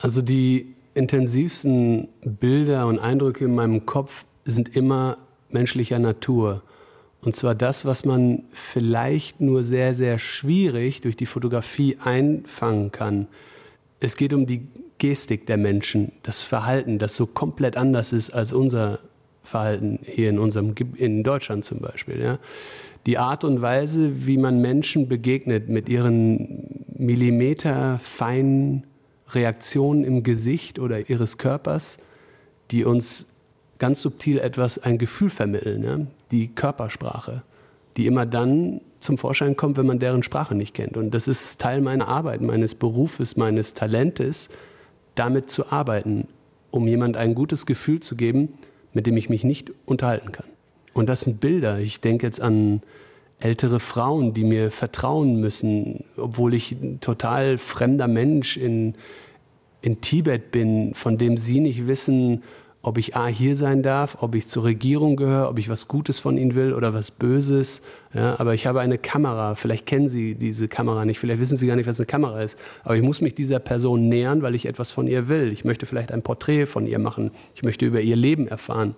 Also 0.00 0.22
die 0.22 0.74
intensivsten 0.94 2.08
Bilder 2.22 2.86
und 2.86 2.98
Eindrücke 2.98 3.44
in 3.44 3.54
meinem 3.54 3.86
Kopf 3.86 4.24
sind 4.44 4.74
immer 4.74 5.18
menschlicher 5.50 5.98
Natur. 5.98 6.62
Und 7.20 7.34
zwar 7.34 7.54
das, 7.54 7.84
was 7.84 8.04
man 8.04 8.44
vielleicht 8.52 9.40
nur 9.40 9.64
sehr, 9.64 9.94
sehr 9.94 10.18
schwierig 10.18 11.00
durch 11.00 11.16
die 11.16 11.26
Fotografie 11.26 11.98
einfangen 12.02 12.92
kann. 12.92 13.28
Es 14.00 14.16
geht 14.16 14.32
um 14.32 14.46
die 14.46 14.68
Gestik 14.98 15.46
der 15.46 15.56
Menschen, 15.56 16.12
das 16.22 16.42
Verhalten, 16.42 16.98
das 16.98 17.16
so 17.16 17.26
komplett 17.26 17.76
anders 17.76 18.12
ist 18.12 18.30
als 18.30 18.52
unser 18.52 18.98
Verhalten 19.42 20.00
hier 20.04 20.28
in 20.28 20.38
unserem 20.38 20.74
in 20.96 21.22
Deutschland 21.22 21.64
zum 21.64 21.78
Beispiel. 21.78 22.20
Ja. 22.20 22.38
Die 23.06 23.16
Art 23.18 23.44
und 23.44 23.62
Weise, 23.62 24.26
wie 24.26 24.36
man 24.36 24.60
Menschen 24.60 25.08
begegnet 25.08 25.68
mit 25.68 25.88
ihren 25.88 26.84
millimeterfeinen 26.96 28.84
Reaktionen 29.30 30.04
im 30.04 30.22
Gesicht 30.22 30.78
oder 30.78 31.08
ihres 31.08 31.38
Körpers, 31.38 31.98
die 32.70 32.84
uns 32.84 33.26
ganz 33.78 34.02
subtil 34.02 34.38
etwas, 34.38 34.78
ein 34.78 34.98
Gefühl 34.98 35.30
vermitteln. 35.30 35.84
Ja. 35.84 36.00
Die 36.30 36.48
Körpersprache, 36.48 37.42
die 37.96 38.06
immer 38.06 38.26
dann 38.26 38.80
zum 39.00 39.16
Vorschein 39.16 39.56
kommt, 39.56 39.76
wenn 39.76 39.86
man 39.86 40.00
deren 40.00 40.22
Sprache 40.22 40.54
nicht 40.54 40.74
kennt. 40.74 40.96
Und 40.96 41.14
das 41.14 41.28
ist 41.28 41.60
Teil 41.60 41.80
meiner 41.80 42.08
Arbeit, 42.08 42.40
meines 42.42 42.74
Berufes, 42.74 43.36
meines 43.36 43.74
Talentes, 43.74 44.50
damit 45.18 45.50
zu 45.50 45.70
arbeiten, 45.70 46.28
um 46.70 46.86
jemand 46.86 47.16
ein 47.16 47.34
gutes 47.34 47.66
Gefühl 47.66 48.00
zu 48.00 48.16
geben, 48.16 48.54
mit 48.92 49.06
dem 49.06 49.16
ich 49.16 49.28
mich 49.28 49.44
nicht 49.44 49.72
unterhalten 49.84 50.32
kann. 50.32 50.46
Und 50.92 51.08
das 51.08 51.20
sind 51.20 51.40
Bilder. 51.40 51.78
Ich 51.78 52.00
denke 52.00 52.26
jetzt 52.26 52.40
an 52.40 52.82
ältere 53.40 53.80
Frauen, 53.80 54.34
die 54.34 54.44
mir 54.44 54.70
vertrauen 54.70 55.40
müssen, 55.40 56.04
obwohl 56.16 56.54
ich 56.54 56.72
ein 56.72 57.00
total 57.00 57.58
fremder 57.58 58.08
Mensch 58.08 58.56
in, 58.56 58.94
in 59.80 60.00
Tibet 60.00 60.50
bin, 60.50 60.94
von 60.94 61.18
dem 61.18 61.36
sie 61.38 61.60
nicht 61.60 61.86
wissen, 61.86 62.42
ob 62.80 62.96
ich 62.96 63.16
A 63.16 63.26
hier 63.26 63.56
sein 63.56 63.82
darf, 63.82 64.18
ob 64.20 64.34
ich 64.34 64.46
zur 64.46 64.64
Regierung 64.64 65.16
gehöre, 65.16 65.50
ob 65.50 65.58
ich 65.58 65.68
was 65.68 65.88
Gutes 65.88 66.20
von 66.20 66.38
ihnen 66.38 66.54
will 66.54 66.72
oder 66.72 66.94
was 66.94 67.10
Böses. 67.10 67.82
Ja, 68.14 68.38
aber 68.38 68.54
ich 68.54 68.66
habe 68.66 68.80
eine 68.80 68.98
Kamera. 68.98 69.56
Vielleicht 69.56 69.84
kennen 69.84 70.08
Sie 70.08 70.36
diese 70.36 70.68
Kamera 70.68 71.04
nicht, 71.04 71.18
vielleicht 71.18 71.40
wissen 71.40 71.56
Sie 71.56 71.66
gar 71.66 71.76
nicht, 71.76 71.88
was 71.88 71.98
eine 71.98 72.06
Kamera 72.06 72.40
ist. 72.40 72.56
Aber 72.84 72.96
ich 72.96 73.02
muss 73.02 73.20
mich 73.20 73.34
dieser 73.34 73.58
Person 73.58 74.08
nähern, 74.08 74.42
weil 74.42 74.54
ich 74.54 74.66
etwas 74.66 74.92
von 74.92 75.08
ihr 75.08 75.28
will. 75.28 75.50
Ich 75.52 75.64
möchte 75.64 75.86
vielleicht 75.86 76.12
ein 76.12 76.22
Porträt 76.22 76.66
von 76.66 76.86
ihr 76.86 76.98
machen. 76.98 77.32
Ich 77.54 77.62
möchte 77.62 77.84
über 77.84 78.00
ihr 78.00 78.16
Leben 78.16 78.46
erfahren. 78.46 78.94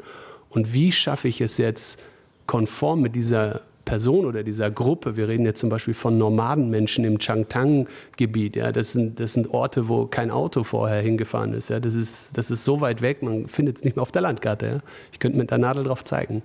Und 0.50 0.74
wie 0.74 0.92
schaffe 0.92 1.28
ich 1.28 1.40
es 1.40 1.56
jetzt, 1.56 2.02
konform 2.46 3.00
mit 3.00 3.14
dieser 3.14 3.62
Person 3.90 4.24
oder 4.24 4.44
dieser 4.44 4.70
Gruppe, 4.70 5.16
wir 5.16 5.26
reden 5.26 5.44
jetzt 5.44 5.58
zum 5.58 5.68
Beispiel 5.68 5.94
von 5.94 6.16
Nomadenmenschen 6.16 7.04
im 7.04 7.18
Changtang-Gebiet, 7.18 8.54
ja, 8.54 8.70
das 8.70 8.92
sind, 8.92 9.18
das 9.18 9.32
sind 9.32 9.50
Orte, 9.50 9.88
wo 9.88 10.06
kein 10.06 10.30
Auto 10.30 10.62
vorher 10.62 11.02
hingefahren 11.02 11.54
ist, 11.54 11.70
ja, 11.70 11.80
das 11.80 11.94
ist, 11.94 12.38
das 12.38 12.52
ist 12.52 12.64
so 12.64 12.80
weit 12.80 13.02
weg, 13.02 13.20
man 13.20 13.48
findet 13.48 13.78
es 13.78 13.84
nicht 13.84 13.96
mehr 13.96 14.02
auf 14.02 14.12
der 14.12 14.22
Landkarte, 14.22 14.66
ja. 14.66 14.80
ich 15.10 15.18
könnte 15.18 15.36
mit 15.36 15.50
der 15.50 15.58
Nadel 15.58 15.82
drauf 15.82 16.04
zeigen. 16.04 16.44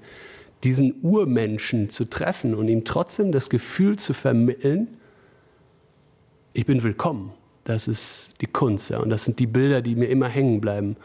Diesen 0.63 0.95
Urmenschen 1.03 1.91
zu 1.91 2.10
treffen 2.10 2.55
und 2.55 2.67
ihm 2.67 2.84
trotzdem 2.84 3.31
das 3.31 3.51
Gefühl 3.51 3.97
zu 3.97 4.13
vermitteln, 4.13 4.88
ich 6.53 6.65
bin 6.65 6.81
willkommen, 6.81 7.31
das 7.63 7.88
ist 7.88 8.41
die 8.41 8.47
Kunst, 8.47 8.89
ja, 8.89 8.97
und 8.97 9.12
das 9.12 9.23
sind 9.23 9.38
die 9.38 9.45
Bilder, 9.45 9.84
die 9.84 9.95
mir 9.95 10.08
immer 10.08 10.29
hängen 10.29 10.62
bleiben. 10.62 10.95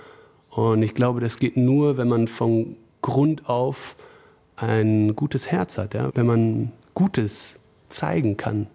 Und 0.48 0.82
ich 0.82 0.94
glaube, 0.94 1.20
das 1.20 1.38
geht 1.38 1.58
nur, 1.58 1.98
wenn 1.98 2.08
man 2.08 2.28
von 2.28 2.76
Grund 3.02 3.46
auf 3.46 3.96
ein 4.60 5.16
gutes 5.16 5.50
Herz 5.50 5.78
hat, 5.78 5.94
ja? 5.94 6.10
wenn 6.14 6.26
man 6.26 6.72
Gutes 6.94 7.58
zeigen 7.88 8.36
kann, 8.36 8.66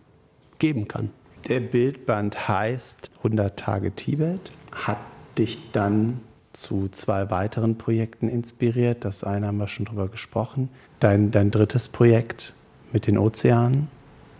geben 0.60 0.88
kann. 0.88 1.10
Der 1.48 1.60
Bildband 1.60 2.48
heißt 2.48 3.12
100 3.17 3.58
Tage 3.58 3.91
Tibet, 3.91 4.52
hat 4.71 4.98
dich 5.38 5.71
dann 5.71 6.21
zu 6.54 6.88
zwei 6.89 7.30
weiteren 7.30 7.78
Projekten 7.78 8.30
inspiriert. 8.30 9.06
Das 9.06 9.24
eine 9.24 9.48
haben 9.48 9.58
wir 9.58 9.67
schon 9.67 9.86
drüber 9.86 10.08
gesprochen. 10.08 10.69
Dein, 11.00 11.32
dein 11.32 11.52
drittes 11.52 11.89
Projekt 11.89 12.56
mit 12.93 13.08
den 13.08 13.17
Ozeanen. 13.17 13.89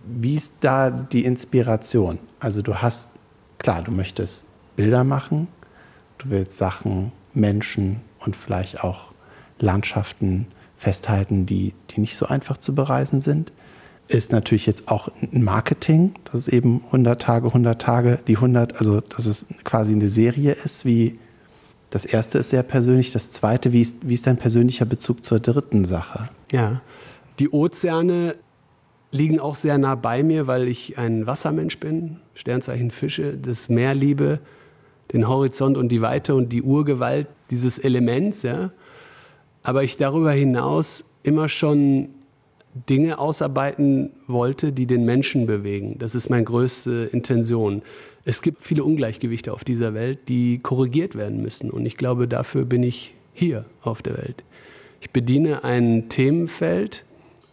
Wie 0.05 0.36
ist 0.36 0.53
da 0.62 0.89
die 0.89 1.25
Inspiration? 1.25 2.19
Also 2.39 2.62
du 2.62 2.75
hast, 2.75 3.12
klar, 3.58 3.81
du 3.84 3.91
möchtest 3.91 4.45
Bilder 4.75 5.03
machen, 5.03 5.47
du 6.19 6.29
willst 6.29 6.58
Sachen, 6.58 7.12
Menschen 7.34 8.01
und 8.19 8.36
vielleicht 8.36 8.84
auch 8.84 9.12
Landschaften 9.60 10.47
festhalten, 10.75 11.45
die, 11.45 11.73
die 11.91 12.01
nicht 12.01 12.15
so 12.15 12.25
einfach 12.25 12.57
zu 12.57 12.75
bereisen 12.75 13.21
sind. 13.21 13.51
Ist 14.07 14.31
natürlich 14.31 14.65
jetzt 14.67 14.88
auch 14.88 15.09
ein 15.21 15.43
Marketing, 15.43 16.13
dass 16.25 16.41
es 16.41 16.47
eben 16.47 16.83
100 16.88 17.21
Tage, 17.21 17.47
100 17.47 17.81
Tage, 17.81 18.19
die 18.27 18.35
100, 18.35 18.77
also 18.77 19.01
dass 19.01 19.25
es 19.25 19.45
quasi 19.63 19.93
eine 19.93 20.09
Serie 20.09 20.51
ist, 20.51 20.85
wie 20.85 21.17
das 21.89 22.05
erste 22.05 22.39
ist 22.39 22.49
sehr 22.49 22.63
persönlich, 22.63 23.11
das 23.13 23.31
zweite, 23.31 23.71
wie 23.71 23.81
ist, 23.81 23.97
wie 24.01 24.13
ist 24.13 24.27
dein 24.27 24.38
persönlicher 24.38 24.85
Bezug 24.85 25.23
zur 25.23 25.39
dritten 25.39 25.85
Sache? 25.85 26.29
Ja, 26.51 26.81
die 27.39 27.49
Ozeane 27.49 28.35
liegen 29.11 29.39
auch 29.39 29.55
sehr 29.55 29.77
nah 29.77 29.95
bei 29.95 30.21
mir, 30.21 30.45
weil 30.45 30.67
ich 30.67 30.97
ein 30.97 31.25
Wassermensch 31.25 31.79
bin, 31.79 32.17
Sternzeichen 32.33 32.91
Fische, 32.91 33.38
das 33.38 33.69
Meer 33.69 33.95
liebe, 33.95 34.39
den 35.13 35.27
Horizont 35.27 35.77
und 35.77 35.89
die 35.89 36.01
Weite 36.01 36.35
und 36.35 36.49
die 36.49 36.61
Urgewalt 36.61 37.27
dieses 37.49 37.79
Elements, 37.79 38.41
ja 38.41 38.71
aber 39.65 39.84
ich 39.84 39.97
darüber 39.97 40.32
hinaus 40.32 41.06
immer 41.23 41.49
schon 41.49 42.10
Dinge 42.89 43.17
ausarbeiten 43.19 44.12
wollte, 44.28 44.71
die 44.71 44.86
den 44.86 45.06
Menschen 45.06 45.47
bewegen. 45.47 45.97
Das 45.97 46.13
ist 46.13 46.30
meine 46.30 46.43
größte 46.43 47.10
Intention. 47.12 47.82
Es 48.25 48.41
gibt 48.41 48.62
viele 48.62 48.84
Ungleichgewichte 48.84 49.54
auf 49.54 49.63
dieser 49.63 49.93
Welt, 49.93 50.19
die 50.28 50.60
korrigiert 50.60 51.15
werden 51.15 51.41
müssen. 51.41 51.71
Und 51.71 51.86
ich 51.86 51.97
glaube, 51.97 52.28
dafür 52.28 52.65
bin 52.65 52.84
ich 52.84 53.15
hier 53.34 53.65
auf 53.82 54.01
der 54.01 54.17
Welt. 54.17 54.43
Ich 55.01 55.10
bediene 55.10 55.63
ein 55.63 56.10
Themenfeld, 56.10 57.04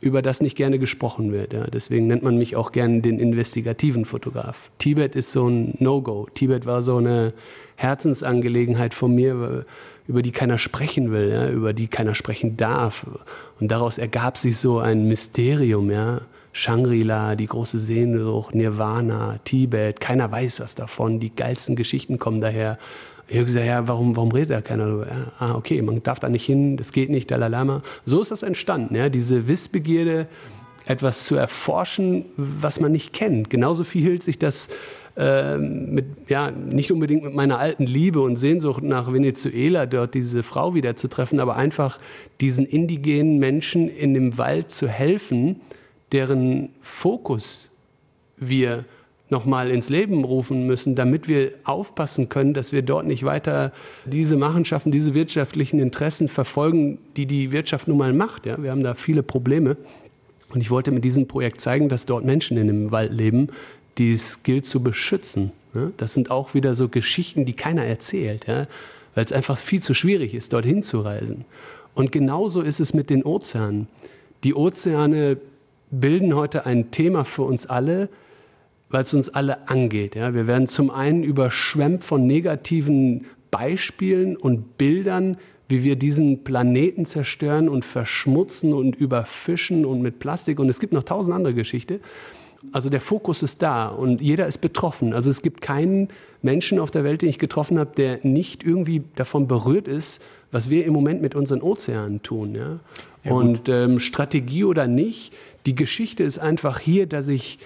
über 0.01 0.20
das 0.20 0.40
nicht 0.40 0.57
gerne 0.57 0.81
gesprochen 0.81 1.33
wird. 1.33 1.53
Ja. 1.53 1.64
Deswegen 1.68 2.09
nennt 2.09 2.25
man 2.25 2.37
mich 2.37 2.57
auch 2.57 2.72
gerne 2.72 3.01
den 3.01 3.20
investigativen 3.20 4.05
Fotograf. 4.05 4.70
Tibet 4.79 5.14
ist 5.14 5.31
so 5.31 5.48
ein 5.48 5.75
No-Go. 5.79 6.27
Tibet 6.35 6.66
war 6.66 6.83
so 6.83 6.96
eine 6.96 7.33
Herzensangelegenheit 7.77 8.94
von 8.94 9.14
mir, 9.14 9.64
über 10.07 10.23
die 10.23 10.33
keiner 10.33 10.59
sprechen 10.59 11.12
will, 11.12 11.31
ja, 11.31 11.49
über 11.49 11.73
die 11.73 11.88
keiner 11.88 12.15
sprechen 12.15 12.57
darf. 12.57 13.07
Und 13.61 13.69
daraus 13.69 13.99
ergab 13.99 14.38
sich 14.38 14.57
so 14.57 14.79
ein 14.79 15.07
Mysterium, 15.09 15.91
ja. 15.91 16.23
Shangri-La, 16.55 17.35
die 17.35 17.47
große 17.47 17.79
Sehnsucht, 17.79 18.55
Nirvana, 18.55 19.38
Tibet, 19.45 20.01
keiner 20.01 20.31
weiß 20.31 20.61
was 20.61 20.75
davon, 20.75 21.19
die 21.19 21.35
geilsten 21.35 21.77
Geschichten 21.77 22.19
kommen 22.19 22.43
daher. 22.43 22.79
Ich 23.27 23.37
habe 23.37 23.47
gesagt, 23.47 23.67
ja, 23.67 23.88
warum, 23.88 24.17
warum 24.17 24.33
redet 24.33 24.51
da 24.51 24.61
keiner 24.61 24.85
darüber? 24.85 25.07
Ja, 25.07 25.33
ah, 25.38 25.55
okay, 25.55 25.81
man 25.81 26.03
darf 26.03 26.21
da 26.21 26.29
nicht 26.29 26.45
hin, 26.45 26.77
das 26.77 26.93
geht 26.93 27.09
nicht, 27.09 27.31
Dalai 27.31 27.49
Lama. 27.49 27.81
So 28.05 28.21
ist 28.21 28.31
das 28.31 28.43
entstanden, 28.43 28.95
ja, 28.95 29.09
diese 29.09 29.49
Wissbegierde, 29.49 30.27
etwas 30.85 31.25
zu 31.25 31.37
erforschen, 31.37 32.25
was 32.37 32.81
man 32.81 32.93
nicht 32.93 33.12
kennt. 33.12 33.51
Genauso 33.51 33.85
viel 33.85 34.03
hielt 34.03 34.23
sich 34.23 34.38
das 34.38 34.69
äh, 35.16 35.59
mit, 35.59 36.07
ja, 36.29 36.51
nicht 36.51 36.90
unbedingt 36.90 37.25
mit 37.25 37.35
meiner 37.35 37.59
alten 37.59 37.85
Liebe 37.85 38.20
und 38.20 38.37
Sehnsucht 38.37 38.83
nach 38.83 39.12
Venezuela, 39.12 39.87
dort 39.87 40.14
diese 40.14 40.42
Frau 40.42 40.75
wieder 40.75 40.96
zu 40.96 41.09
treffen, 41.09 41.40
aber 41.40 41.57
einfach 41.57 41.98
diesen 42.40 42.64
indigenen 42.64 43.38
Menschen 43.38 43.88
in 43.88 44.14
dem 44.14 44.38
Wald 44.38 44.72
zu 44.72 44.88
helfen, 44.88 45.61
deren 46.12 46.70
Fokus 46.81 47.70
wir 48.37 48.85
nochmal 49.33 49.70
ins 49.70 49.88
Leben 49.88 50.25
rufen 50.25 50.66
müssen, 50.66 50.94
damit 50.94 51.27
wir 51.27 51.53
aufpassen 51.64 52.29
können, 52.29 52.55
dass 52.55 52.72
wir 52.72 52.83
dort 52.83 53.07
nicht 53.07 53.25
weiter 53.25 53.72
diese 54.05 54.37
Machenschaften, 54.37 54.92
diese 54.92 55.14
wirtschaftlichen 55.14 55.81
Interessen 55.81 56.29
verfolgen, 56.29 56.98
die 57.16 57.27
die 57.27 57.51
Wirtschaft 57.51 57.88
nun 57.88 57.98
mal 57.98 58.12
macht. 58.12 58.46
Ja? 58.46 58.62
Wir 58.62 58.70
haben 58.70 58.85
da 58.85 58.94
viele 58.94 59.22
Probleme. 59.22 59.77
Und 60.51 60.61
ich 60.61 60.70
wollte 60.70 60.90
mit 60.92 61.03
diesem 61.03 61.27
Projekt 61.27 61.62
zeigen, 61.62 61.88
dass 61.88 62.05
dort 62.05 62.25
Menschen 62.25 62.59
in 62.59 62.66
dem 62.66 62.90
Wald 62.92 63.12
leben, 63.12 63.48
die 63.98 64.12
es 64.12 64.42
gilt 64.42 64.66
zu 64.66 64.83
beschützen. 64.83 65.52
Ja? 65.74 65.90
Das 65.96 66.14
sind 66.14 66.31
auch 66.31 66.55
wieder 66.55 66.74
so 66.74 66.88
Geschichten, 66.88 67.44
die 67.44 67.52
keiner 67.52 67.85
erzählt, 67.85 68.46
weil 68.46 68.66
es 69.24 69.33
einfach 69.33 69.59
viel 69.59 69.83
zu 69.83 69.94
schwierig 69.94 70.35
ist, 70.35 70.52
dorthin 70.52 70.83
zu 70.83 71.00
reisen. 71.00 71.44
Und 71.94 72.12
genauso 72.12 72.62
ist 72.62 72.81
es 72.81 72.94
mit 72.94 73.11
den 73.11 73.22
Ozeanen. 73.24 73.87
Die 74.44 74.55
Ozeane 74.55 75.37
bilden 75.90 76.35
heute 76.35 76.64
ein 76.66 76.90
Thema 76.90 77.24
für 77.24 77.42
uns 77.42 77.66
alle, 77.66 78.09
weil 78.88 79.02
es 79.02 79.14
uns 79.14 79.28
alle 79.28 79.68
angeht. 79.68 80.14
Wir 80.14 80.46
werden 80.46 80.66
zum 80.66 80.90
einen 80.90 81.22
überschwemmt 81.22 82.02
von 82.05 82.26
negativen 82.26 83.26
Beispielen 83.50 84.37
und 84.37 84.78
Bildern, 84.78 85.37
wie 85.68 85.85
wir 85.85 85.96
diesen 85.96 86.44
Planeten 86.44 87.07
zerstören 87.07 87.68
und 87.68 87.85
verschmutzen 87.85 88.72
und 88.72 88.96
überfischen 88.96 89.85
und 89.85 90.02
mit 90.02 90.18
Plastik. 90.18 90.59
Und 90.59 90.68
es 90.68 90.81
gibt 90.81 90.92
noch 90.92 91.02
tausend 91.02 91.35
andere 91.35 91.55
Geschichten. 91.55 92.00
Also 92.70 92.88
der 92.90 93.01
Fokus 93.01 93.42
ist 93.42 93.62
da 93.62 93.88
und 93.88 94.20
jeder 94.20 94.46
ist 94.46 94.59
betroffen. 94.59 95.12
Also 95.12 95.31
es 95.31 95.42
gibt 95.42 95.61
keinen 95.61 96.09
Menschen 96.42 96.79
auf 96.79 96.90
der 96.90 97.03
Welt, 97.03 97.22
den 97.22 97.29
ich 97.29 97.38
getroffen 97.38 97.79
habe, 97.79 97.90
der 97.96 98.20
nicht 98.22 98.62
irgendwie 98.62 99.03
davon 99.16 99.48
berührt 99.48 99.88
ist, 99.88 100.22
was 100.53 100.70
wir 100.70 100.85
im 100.85 100.92
Moment 100.92 101.22
mit 101.22 101.35
unseren 101.35 101.61
Ozeanen 101.61 102.22
tun. 102.22 102.55
Ja? 102.55 102.79
ja 103.25 103.33
und 103.33 103.68
ähm, 103.68 103.98
Strategie 103.98 104.64
oder 104.64 104.87
nicht, 104.87 105.33
die 105.66 105.75
Geschichte 105.75 106.22
ist 106.22 106.38
einfach 106.38 106.79
hier, 106.79 107.07
dass 107.07 107.29
ich 107.29 107.59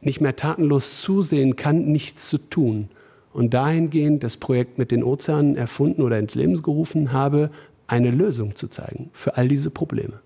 nicht 0.00 0.20
mehr 0.20 0.36
tatenlos 0.36 1.00
zusehen 1.00 1.56
kann, 1.56 1.86
nichts 1.86 2.28
zu 2.28 2.38
tun. 2.38 2.88
Und 3.32 3.54
dahingehend 3.54 4.22
das 4.22 4.36
Projekt 4.36 4.78
mit 4.78 4.90
den 4.90 5.02
Ozeanen 5.02 5.56
erfunden 5.56 6.02
oder 6.02 6.18
ins 6.18 6.34
Leben 6.34 6.60
gerufen 6.62 7.12
habe, 7.12 7.50
eine 7.86 8.10
Lösung 8.10 8.54
zu 8.54 8.68
zeigen 8.68 9.10
für 9.12 9.36
all 9.36 9.48
diese 9.48 9.70
Probleme. 9.70 10.20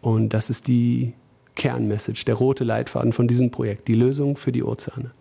Und 0.00 0.30
das 0.34 0.50
ist 0.50 0.68
die 0.68 1.14
Kernmessage, 1.54 2.24
der 2.24 2.34
rote 2.34 2.64
Leitfaden 2.64 3.12
von 3.12 3.28
diesem 3.28 3.50
Projekt, 3.50 3.88
die 3.88 3.94
Lösung 3.94 4.36
für 4.36 4.52
die 4.52 4.62
Ozeane 4.62 5.12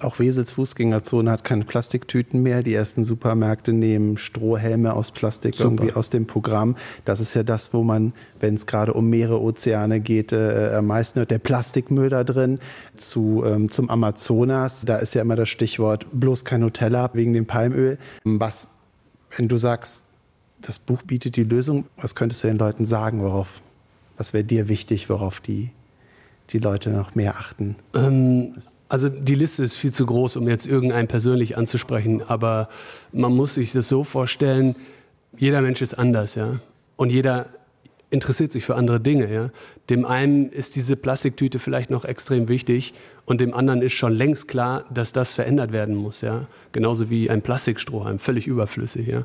auch 0.00 0.18
Wesels 0.18 0.50
Fußgängerzone 0.52 1.30
hat 1.30 1.44
keine 1.44 1.64
Plastiktüten 1.64 2.42
mehr. 2.42 2.62
Die 2.62 2.74
ersten 2.74 3.02
Supermärkte 3.02 3.72
nehmen 3.72 4.18
Strohhelme 4.18 4.92
aus 4.92 5.10
Plastik 5.10 5.54
Super. 5.54 5.70
irgendwie 5.70 5.92
aus 5.94 6.10
dem 6.10 6.26
Programm. 6.26 6.76
Das 7.04 7.20
ist 7.20 7.34
ja 7.34 7.42
das, 7.42 7.72
wo 7.72 7.82
man, 7.82 8.12
wenn 8.40 8.54
es 8.54 8.66
gerade 8.66 8.92
um 8.92 9.08
Meere, 9.08 9.40
Ozeane 9.40 10.00
geht, 10.00 10.32
äh, 10.32 10.74
am 10.76 10.86
meisten 10.86 11.20
hört. 11.20 11.30
Der 11.30 11.38
Plastikmüll 11.38 12.10
da 12.10 12.24
drin 12.24 12.58
zu, 12.96 13.42
ähm, 13.46 13.70
zum 13.70 13.88
Amazonas. 13.88 14.84
Da 14.84 14.96
ist 14.96 15.14
ja 15.14 15.22
immer 15.22 15.36
das 15.36 15.48
Stichwort 15.48 16.06
bloß 16.12 16.44
kein 16.44 16.60
Nutella 16.60 17.10
wegen 17.14 17.32
dem 17.32 17.46
Palmöl. 17.46 17.98
Was, 18.24 18.68
wenn 19.36 19.48
du 19.48 19.56
sagst, 19.56 20.02
das 20.60 20.78
Buch 20.78 21.02
bietet 21.02 21.36
die 21.36 21.44
Lösung, 21.44 21.86
was 21.96 22.14
könntest 22.14 22.44
du 22.44 22.48
den 22.48 22.58
Leuten 22.58 22.84
sagen, 22.84 23.22
worauf, 23.22 23.60
was 24.16 24.32
wäre 24.32 24.44
dir 24.44 24.68
wichtig, 24.68 25.08
worauf 25.10 25.40
die 25.40 25.70
die 26.50 26.58
Leute 26.58 26.90
noch 26.90 27.14
mehr 27.14 27.36
achten? 27.36 27.76
Ähm, 27.94 28.54
also 28.88 29.08
die 29.08 29.34
Liste 29.34 29.64
ist 29.64 29.76
viel 29.76 29.92
zu 29.92 30.06
groß, 30.06 30.36
um 30.36 30.48
jetzt 30.48 30.66
irgendeinen 30.66 31.08
persönlich 31.08 31.56
anzusprechen, 31.56 32.22
aber 32.22 32.68
man 33.12 33.34
muss 33.34 33.54
sich 33.54 33.72
das 33.72 33.88
so 33.88 34.04
vorstellen, 34.04 34.76
jeder 35.36 35.62
Mensch 35.62 35.82
ist 35.82 35.94
anders, 35.94 36.34
ja. 36.34 36.60
Und 36.96 37.10
jeder 37.10 37.46
interessiert 38.14 38.52
sich 38.52 38.64
für 38.64 38.76
andere 38.76 39.00
Dinge, 39.00 39.32
ja. 39.32 39.50
Dem 39.90 40.06
einen 40.06 40.48
ist 40.48 40.76
diese 40.76 40.96
Plastiktüte 40.96 41.58
vielleicht 41.58 41.90
noch 41.90 42.06
extrem 42.06 42.48
wichtig 42.48 42.94
und 43.26 43.40
dem 43.40 43.52
anderen 43.52 43.82
ist 43.82 43.92
schon 43.92 44.14
längst 44.14 44.48
klar, 44.48 44.84
dass 44.92 45.12
das 45.12 45.34
verändert 45.34 45.72
werden 45.72 45.94
muss, 45.94 46.22
ja. 46.22 46.46
Genauso 46.72 47.10
wie 47.10 47.28
ein 47.28 47.42
Plastikstrohhalm, 47.42 48.18
völlig 48.18 48.46
überflüssig, 48.46 49.06
ja 49.06 49.24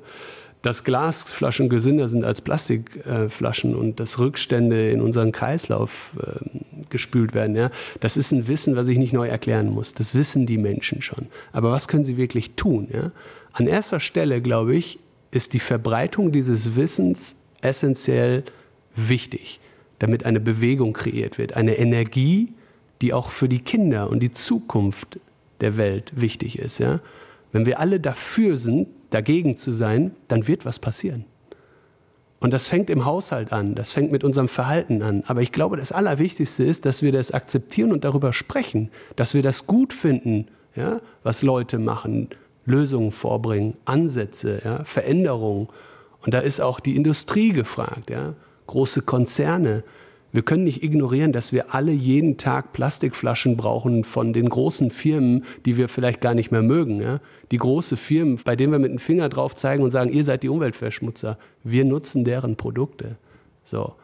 dass 0.62 0.84
Glasflaschen 0.84 1.70
gesünder 1.70 2.08
sind 2.08 2.26
als 2.26 2.42
Plastikflaschen 2.42 3.76
und 3.76 4.00
dass 4.00 4.20
Rückstände 4.20 4.90
in 4.90 5.00
unseren 5.00 5.32
Kreislauf 5.32 6.14
äh, 6.22 6.86
gespült 6.90 7.34
werden. 7.34 7.56
Ja? 7.56 7.72
Das 8.02 8.18
ist 8.18 8.32
ein 8.32 8.48
Wissen, 8.48 8.76
was 8.76 8.88
ich 8.90 8.98
nicht 8.98 9.14
neu 9.14 9.28
erklären 9.28 9.70
muss. 9.70 9.94
Das 9.94 10.16
wissen 10.16 10.46
die 10.46 10.58
Menschen 10.58 11.02
schon. 11.02 11.28
Aber 11.54 11.72
was 11.72 11.88
können 11.88 12.04
sie 12.04 12.18
wirklich 12.18 12.56
tun? 12.56 12.90
Ja? 12.92 13.12
An 13.54 13.68
erster 13.68 14.00
Stelle, 14.00 14.42
glaube 14.42 14.76
ich, 14.76 15.00
ist 15.32 15.54
die 15.54 15.60
Verbreitung 15.60 16.32
dieses 16.32 16.76
Wissens 16.76 17.36
essentiell 17.62 18.44
wichtig, 18.96 19.60
damit 20.00 20.26
eine 20.26 20.40
Bewegung 20.40 20.94
kreiert 20.94 21.38
wird, 21.38 21.54
eine 21.54 21.78
Energie, 21.78 22.54
die 23.02 23.14
auch 23.14 23.30
für 23.30 23.50
die 23.50 23.60
Kinder 23.60 24.10
und 24.10 24.22
die 24.22 24.32
Zukunft 24.32 25.20
der 25.62 25.78
Welt 25.78 26.12
wichtig 26.16 26.60
ist. 26.60 26.80
Ja? 26.80 27.00
Wenn 27.52 27.66
wir 27.66 27.80
alle 27.80 28.00
dafür 28.00 28.58
sind, 28.58 28.88
dagegen 29.10 29.56
zu 29.56 29.72
sein, 29.72 30.12
dann 30.28 30.48
wird 30.48 30.66
was 30.66 30.80
passieren. 30.80 31.26
Und 32.40 32.54
das 32.54 32.68
fängt 32.68 32.90
im 32.90 33.04
Haushalt 33.04 33.52
an, 33.52 33.76
das 33.76 33.92
fängt 33.92 34.12
mit 34.12 34.24
unserem 34.24 34.48
Verhalten 34.48 35.02
an. 35.02 35.24
Aber 35.28 35.42
ich 35.42 35.52
glaube, 35.52 35.76
das 35.76 35.92
Allerwichtigste 35.92 36.64
ist, 36.64 36.86
dass 36.86 37.02
wir 37.02 37.12
das 37.12 37.32
akzeptieren 37.32 37.92
und 37.92 38.06
darüber 38.06 38.32
sprechen, 38.32 38.90
dass 39.18 39.34
wir 39.34 39.42
das 39.42 39.68
gut 39.68 39.92
finden, 39.92 40.48
ja, 40.76 41.02
was 41.24 41.42
Leute 41.42 41.80
machen, 41.80 42.30
Lösungen 42.66 43.12
vorbringen, 43.12 43.76
Ansätze, 43.84 44.62
ja, 44.64 44.84
Veränderungen. 44.86 45.68
Und 46.22 46.34
da 46.34 46.40
ist 46.40 46.62
auch 46.62 46.80
die 46.80 46.96
Industrie 46.96 47.52
gefragt, 47.52 48.10
ja, 48.10 48.36
große 48.70 49.02
Konzerne, 49.02 49.84
wir 50.32 50.44
können 50.44 50.64
nicht 50.64 50.84
ignorieren, 50.84 51.32
dass 51.32 51.54
wir 51.54 51.74
alle 51.74 51.92
jeden 51.92 52.38
Tag 52.38 52.72
Plastikflaschen 52.72 53.58
brauchen 53.58 54.04
von 54.04 54.32
den 54.32 54.48
großen 54.48 54.92
Firmen, 54.92 55.44
die 55.66 55.76
wir 55.76 55.90
vielleicht 55.90 56.22
gar 56.22 56.36
nicht 56.36 56.52
mehr 56.52 56.62
mögen. 56.62 57.02
Ja? 57.02 57.20
Die 57.50 57.58
große 57.58 57.98
Firmen, 57.98 58.40
bei 58.46 58.56
denen 58.56 58.72
wir 58.72 58.80
mit 58.80 58.92
dem 58.92 59.00
Finger 59.00 59.28
drauf 59.28 59.56
zeigen 59.56 59.82
und 59.82 59.90
sagen, 59.90 60.12
ihr 60.12 60.24
seid 60.24 60.44
die 60.44 60.50
Umweltverschmutzer. 60.50 61.40
Wir 61.64 61.84
nutzen 61.84 62.26
deren 62.26 62.58
Produkte. 62.58 63.18
So. 63.64 63.96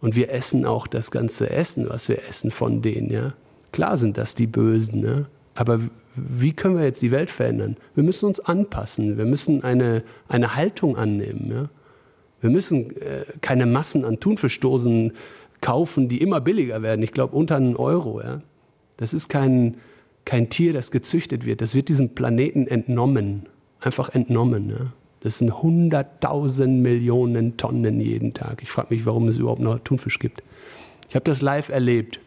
Und 0.00 0.14
wir 0.14 0.30
essen 0.30 0.66
auch 0.66 0.86
das 0.86 1.10
ganze 1.10 1.50
Essen, 1.50 1.88
was 1.88 2.08
wir 2.08 2.28
essen 2.28 2.52
von 2.52 2.80
denen. 2.80 3.10
Ja? 3.10 3.32
Klar 3.72 3.96
sind 3.96 4.18
das 4.18 4.36
die 4.36 4.46
Bösen. 4.46 5.04
Ja? 5.04 5.26
Aber 5.56 5.80
wie 6.14 6.52
können 6.52 6.76
wir 6.76 6.84
jetzt 6.84 7.02
die 7.02 7.10
Welt 7.10 7.30
verändern? 7.30 7.76
Wir 7.96 8.04
müssen 8.04 8.26
uns 8.26 8.38
anpassen. 8.38 9.18
Wir 9.18 9.24
müssen 9.24 9.64
eine, 9.64 10.04
eine 10.28 10.54
Haltung 10.54 10.96
annehmen. 10.96 11.50
Ja? 11.50 11.68
Wir 12.42 12.50
müssen 12.50 12.94
äh, 13.00 13.24
keine 13.40 13.64
Massen 13.64 14.04
an 14.04 14.20
Thunfischdosen 14.20 15.12
kaufen, 15.62 16.08
die 16.08 16.20
immer 16.20 16.42
billiger 16.42 16.82
werden. 16.82 17.02
Ich 17.02 17.12
glaube, 17.12 17.34
unter 17.34 17.56
einen 17.56 17.76
Euro. 17.76 18.20
Ja? 18.20 18.42
Das 18.98 19.14
ist 19.14 19.28
kein, 19.28 19.76
kein 20.26 20.50
Tier, 20.50 20.74
das 20.74 20.90
gezüchtet 20.90 21.46
wird. 21.46 21.62
Das 21.62 21.74
wird 21.74 21.88
diesem 21.88 22.10
Planeten 22.10 22.66
entnommen. 22.66 23.46
Einfach 23.80 24.10
entnommen. 24.10 24.68
Ja? 24.68 24.92
Das 25.20 25.38
sind 25.38 25.52
100.000 25.52 26.66
Millionen 26.66 27.56
Tonnen 27.56 28.00
jeden 28.00 28.34
Tag. 28.34 28.60
Ich 28.62 28.70
frage 28.70 28.92
mich, 28.92 29.06
warum 29.06 29.28
es 29.28 29.38
überhaupt 29.38 29.60
noch 29.60 29.78
Thunfisch 29.78 30.18
gibt. 30.18 30.42
Ich 31.08 31.14
habe 31.14 31.24
das 31.24 31.42
live 31.42 31.68
erlebt 31.68 32.18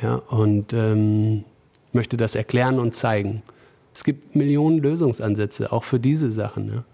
ja, 0.00 0.14
und 0.14 0.72
ähm, 0.72 1.44
möchte 1.92 2.16
das 2.16 2.34
erklären 2.34 2.78
und 2.78 2.94
zeigen. 2.94 3.42
Es 3.94 4.04
gibt 4.04 4.34
Millionen 4.34 4.78
Lösungsansätze, 4.78 5.72
auch 5.72 5.84
für 5.84 6.00
diese 6.00 6.32
Sachen. 6.32 6.68
Ja. 6.68 6.84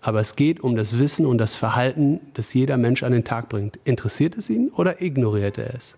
Aber 0.00 0.20
es 0.20 0.36
geht 0.36 0.60
um 0.60 0.76
das 0.76 0.98
Wissen 0.98 1.26
und 1.26 1.38
das 1.38 1.54
Verhalten, 1.54 2.20
das 2.34 2.54
jeder 2.54 2.76
Mensch 2.76 3.02
an 3.02 3.12
den 3.12 3.24
Tag 3.24 3.48
bringt. 3.48 3.78
Interessiert 3.84 4.36
es 4.36 4.48
ihn 4.48 4.68
oder 4.70 5.02
ignoriert 5.02 5.58
er 5.58 5.74
es? 5.74 5.96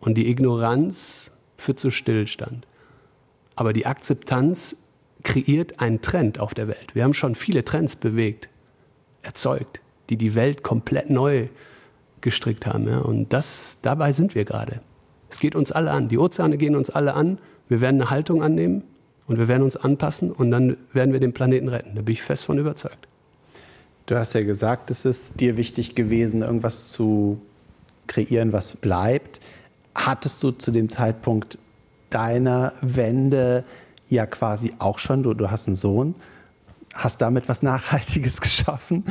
Und 0.00 0.14
die 0.14 0.28
Ignoranz 0.28 1.30
führt 1.56 1.80
zu 1.80 1.90
Stillstand. 1.90 2.66
Aber 3.54 3.72
die 3.72 3.86
Akzeptanz 3.86 4.76
kreiert 5.22 5.80
einen 5.80 6.02
Trend 6.02 6.38
auf 6.38 6.52
der 6.52 6.68
Welt. 6.68 6.94
Wir 6.94 7.04
haben 7.04 7.14
schon 7.14 7.34
viele 7.34 7.64
Trends 7.64 7.96
bewegt, 7.96 8.48
erzeugt. 9.22 9.80
die 10.08 10.16
die 10.16 10.36
Welt 10.36 10.62
komplett 10.62 11.10
neu 11.10 11.48
gestrickt 12.20 12.64
haben. 12.66 12.86
Und 12.86 13.32
das, 13.32 13.78
dabei 13.82 14.12
sind 14.12 14.36
wir 14.36 14.44
gerade. 14.44 14.80
Es 15.28 15.40
geht 15.40 15.56
uns 15.56 15.72
alle 15.72 15.90
an. 15.90 16.08
Die 16.08 16.18
Ozeane 16.18 16.58
gehen 16.58 16.76
uns 16.76 16.90
alle 16.90 17.14
an. 17.14 17.38
Wir 17.68 17.80
werden 17.80 18.00
eine 18.00 18.10
Haltung 18.10 18.42
annehmen 18.42 18.84
und 19.26 19.38
wir 19.38 19.48
werden 19.48 19.62
uns 19.62 19.76
anpassen 19.76 20.30
und 20.32 20.50
dann 20.50 20.76
werden 20.92 21.12
wir 21.12 21.20
den 21.20 21.32
Planeten 21.32 21.68
retten. 21.68 21.94
Da 21.94 22.02
bin 22.02 22.12
ich 22.12 22.22
fest 22.22 22.46
von 22.46 22.58
überzeugt. 22.58 23.08
Du 24.06 24.16
hast 24.16 24.34
ja 24.34 24.42
gesagt, 24.42 24.90
es 24.90 25.04
ist 25.04 25.40
dir 25.40 25.56
wichtig 25.56 25.96
gewesen, 25.96 26.42
irgendwas 26.42 26.88
zu 26.88 27.40
kreieren, 28.06 28.52
was 28.52 28.76
bleibt. 28.76 29.40
Hattest 29.94 30.42
du 30.42 30.52
zu 30.52 30.70
dem 30.70 30.88
Zeitpunkt 30.88 31.58
deiner 32.10 32.72
Wende 32.80 33.64
ja 34.08 34.26
quasi 34.26 34.72
auch 34.78 35.00
schon, 35.00 35.24
du, 35.24 35.34
du 35.34 35.50
hast 35.50 35.66
einen 35.66 35.74
Sohn, 35.74 36.14
hast 36.94 37.20
damit 37.20 37.48
was 37.48 37.62
Nachhaltiges 37.62 38.40
geschaffen. 38.40 39.04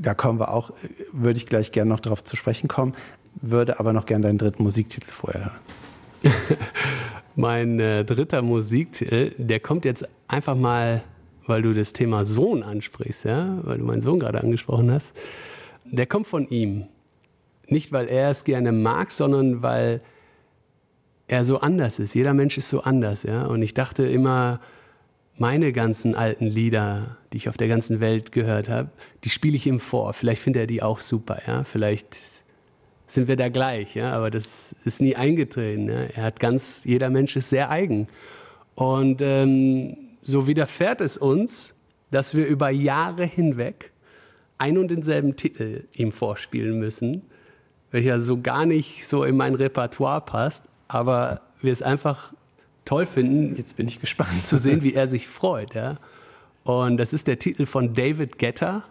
da 0.00 0.14
kommen 0.14 0.40
wir 0.40 0.50
auch, 0.50 0.72
würde 1.12 1.36
ich 1.36 1.46
gleich 1.46 1.70
gerne 1.70 1.90
noch 1.90 2.00
darauf 2.00 2.24
zu 2.24 2.34
sprechen 2.34 2.66
kommen, 2.66 2.94
würde 3.40 3.78
aber 3.78 3.92
noch 3.92 4.06
gerne 4.06 4.26
deinen 4.26 4.38
dritten 4.38 4.64
Musiktitel 4.64 5.10
vorher 5.10 5.52
hören. 6.22 6.32
mein 7.36 7.80
äh, 7.80 8.04
dritter 8.04 8.42
Musiktitel, 8.42 9.32
der 9.38 9.60
kommt 9.60 9.84
jetzt 9.84 10.08
einfach 10.28 10.56
mal, 10.56 11.02
weil 11.46 11.62
du 11.62 11.74
das 11.74 11.92
Thema 11.92 12.24
Sohn 12.24 12.62
ansprichst, 12.62 13.24
ja, 13.24 13.58
weil 13.62 13.78
du 13.78 13.84
meinen 13.84 14.00
Sohn 14.00 14.18
gerade 14.18 14.40
angesprochen 14.40 14.90
hast. 14.90 15.14
Der 15.84 16.06
kommt 16.06 16.26
von 16.26 16.48
ihm. 16.48 16.86
Nicht, 17.66 17.92
weil 17.92 18.06
er 18.06 18.30
es 18.30 18.44
gerne 18.44 18.72
mag, 18.72 19.10
sondern 19.10 19.62
weil 19.62 20.00
er 21.28 21.44
so 21.44 21.60
anders 21.60 21.98
ist. 21.98 22.14
Jeder 22.14 22.34
Mensch 22.34 22.58
ist 22.58 22.68
so 22.68 22.82
anders, 22.82 23.22
ja. 23.22 23.46
Und 23.46 23.62
ich 23.62 23.74
dachte 23.74 24.06
immer, 24.06 24.60
meine 25.36 25.72
ganzen 25.72 26.14
alten 26.14 26.46
Lieder, 26.46 27.16
die 27.32 27.38
ich 27.38 27.48
auf 27.48 27.56
der 27.56 27.68
ganzen 27.68 28.00
Welt 28.00 28.32
gehört 28.32 28.68
habe, 28.68 28.90
die 29.24 29.30
spiele 29.30 29.56
ich 29.56 29.66
ihm 29.66 29.80
vor. 29.80 30.12
Vielleicht 30.12 30.42
findet 30.42 30.60
er 30.60 30.66
die 30.66 30.82
auch 30.82 31.00
super, 31.00 31.40
ja. 31.46 31.64
Vielleicht 31.64 32.16
sind 33.06 33.28
wir 33.28 33.36
da 33.36 33.48
gleich, 33.48 33.94
ja. 33.94 34.12
Aber 34.12 34.30
das 34.30 34.74
ist 34.84 35.00
nie 35.00 35.16
eingetreten. 35.16 35.88
Ja? 35.88 36.02
Er 36.14 36.22
hat 36.24 36.40
ganz, 36.40 36.84
jeder 36.84 37.10
Mensch 37.10 37.36
ist 37.36 37.50
sehr 37.50 37.70
eigen. 37.70 38.08
Und 38.74 39.20
ähm, 39.20 39.96
so 40.22 40.46
widerfährt 40.46 41.00
es 41.00 41.16
uns, 41.16 41.74
dass 42.10 42.34
wir 42.34 42.46
über 42.46 42.70
Jahre 42.70 43.24
hinweg 43.24 43.90
ein 44.58 44.78
und 44.78 44.88
denselben 44.88 45.36
Titel 45.36 45.84
ihm 45.92 46.12
vorspielen 46.12 46.78
müssen, 46.78 47.22
welcher 47.90 48.20
so 48.20 48.40
gar 48.40 48.66
nicht 48.66 49.06
so 49.06 49.24
in 49.24 49.36
mein 49.36 49.54
Repertoire 49.54 50.20
passt, 50.20 50.64
aber 50.88 51.40
wir 51.60 51.72
es 51.72 51.82
einfach 51.82 52.32
toll 52.84 53.06
finden, 53.06 53.56
jetzt 53.56 53.76
bin 53.76 53.88
ich 53.88 54.00
gespannt 54.00 54.46
zu 54.46 54.58
sehen, 54.58 54.82
wie 54.82 54.94
er 54.94 55.08
sich 55.08 55.28
freut. 55.28 55.74
Ja? 55.74 55.98
Und 56.64 56.96
das 56.96 57.12
ist 57.12 57.26
der 57.26 57.38
Titel 57.38 57.66
von 57.66 57.94
David 57.94 58.38
Getter, 58.38 58.84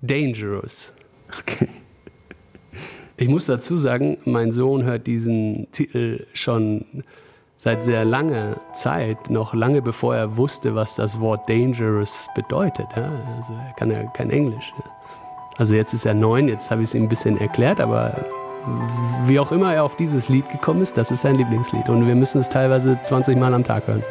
Dangerous. 0.00 0.92
Okay. 1.40 1.68
Ich 3.20 3.28
muss 3.28 3.46
dazu 3.46 3.76
sagen, 3.76 4.16
mein 4.26 4.52
Sohn 4.52 4.84
hört 4.84 5.08
diesen 5.08 5.66
Titel 5.72 6.24
schon 6.34 6.84
seit 7.56 7.82
sehr 7.82 8.04
langer 8.04 8.60
Zeit, 8.72 9.28
noch 9.28 9.54
lange 9.54 9.82
bevor 9.82 10.14
er 10.14 10.36
wusste, 10.36 10.76
was 10.76 10.94
das 10.94 11.18
Wort 11.18 11.48
dangerous 11.48 12.28
bedeutet. 12.36 12.86
Also 13.36 13.54
er 13.54 13.74
kann 13.76 13.90
ja 13.90 14.04
kein 14.04 14.30
Englisch. 14.30 14.72
Also 15.56 15.74
jetzt 15.74 15.94
ist 15.94 16.06
er 16.06 16.14
neun, 16.14 16.46
jetzt 16.46 16.70
habe 16.70 16.82
ich 16.82 16.90
es 16.90 16.94
ihm 16.94 17.02
ein 17.02 17.08
bisschen 17.08 17.40
erklärt, 17.40 17.80
aber 17.80 18.24
wie 19.24 19.40
auch 19.40 19.50
immer 19.50 19.74
er 19.74 19.82
auf 19.82 19.96
dieses 19.96 20.28
Lied 20.28 20.48
gekommen 20.48 20.82
ist, 20.82 20.96
das 20.96 21.10
ist 21.10 21.22
sein 21.22 21.34
Lieblingslied. 21.34 21.88
Und 21.88 22.06
wir 22.06 22.14
müssen 22.14 22.40
es 22.40 22.48
teilweise 22.48 23.00
20 23.02 23.36
Mal 23.36 23.52
am 23.52 23.64
Tag 23.64 23.88
hören. 23.88 24.04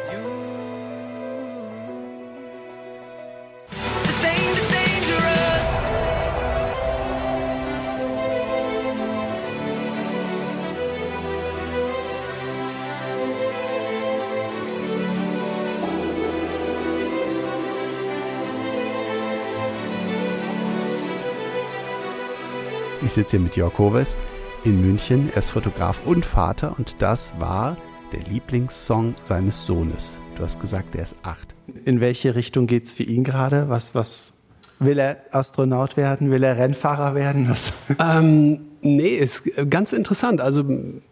Ich 23.08 23.14
sitze 23.14 23.38
hier 23.38 23.40
mit 23.40 23.56
Jörg 23.56 23.78
Hovest 23.78 24.18
in 24.64 24.82
München. 24.82 25.30
Er 25.32 25.38
ist 25.38 25.48
Fotograf 25.48 26.02
und 26.04 26.26
Vater 26.26 26.74
und 26.76 26.96
das 26.98 27.32
war 27.38 27.78
der 28.12 28.20
Lieblingssong 28.20 29.14
seines 29.22 29.64
Sohnes. 29.64 30.20
Du 30.36 30.42
hast 30.42 30.60
gesagt, 30.60 30.94
er 30.94 31.04
ist 31.04 31.16
acht. 31.22 31.54
In 31.86 32.02
welche 32.02 32.34
Richtung 32.34 32.66
geht 32.66 32.84
es 32.84 32.92
für 32.92 33.04
ihn 33.04 33.24
gerade? 33.24 33.70
Was, 33.70 33.94
was 33.94 34.32
will 34.78 34.98
er 34.98 35.24
Astronaut 35.30 35.96
werden? 35.96 36.30
Will 36.30 36.42
er 36.42 36.58
Rennfahrer 36.58 37.14
werden? 37.14 37.48
Was? 37.48 37.72
Ähm, 37.98 38.60
nee, 38.82 39.16
ist 39.16 39.44
ganz 39.70 39.94
interessant. 39.94 40.42
Also 40.42 40.64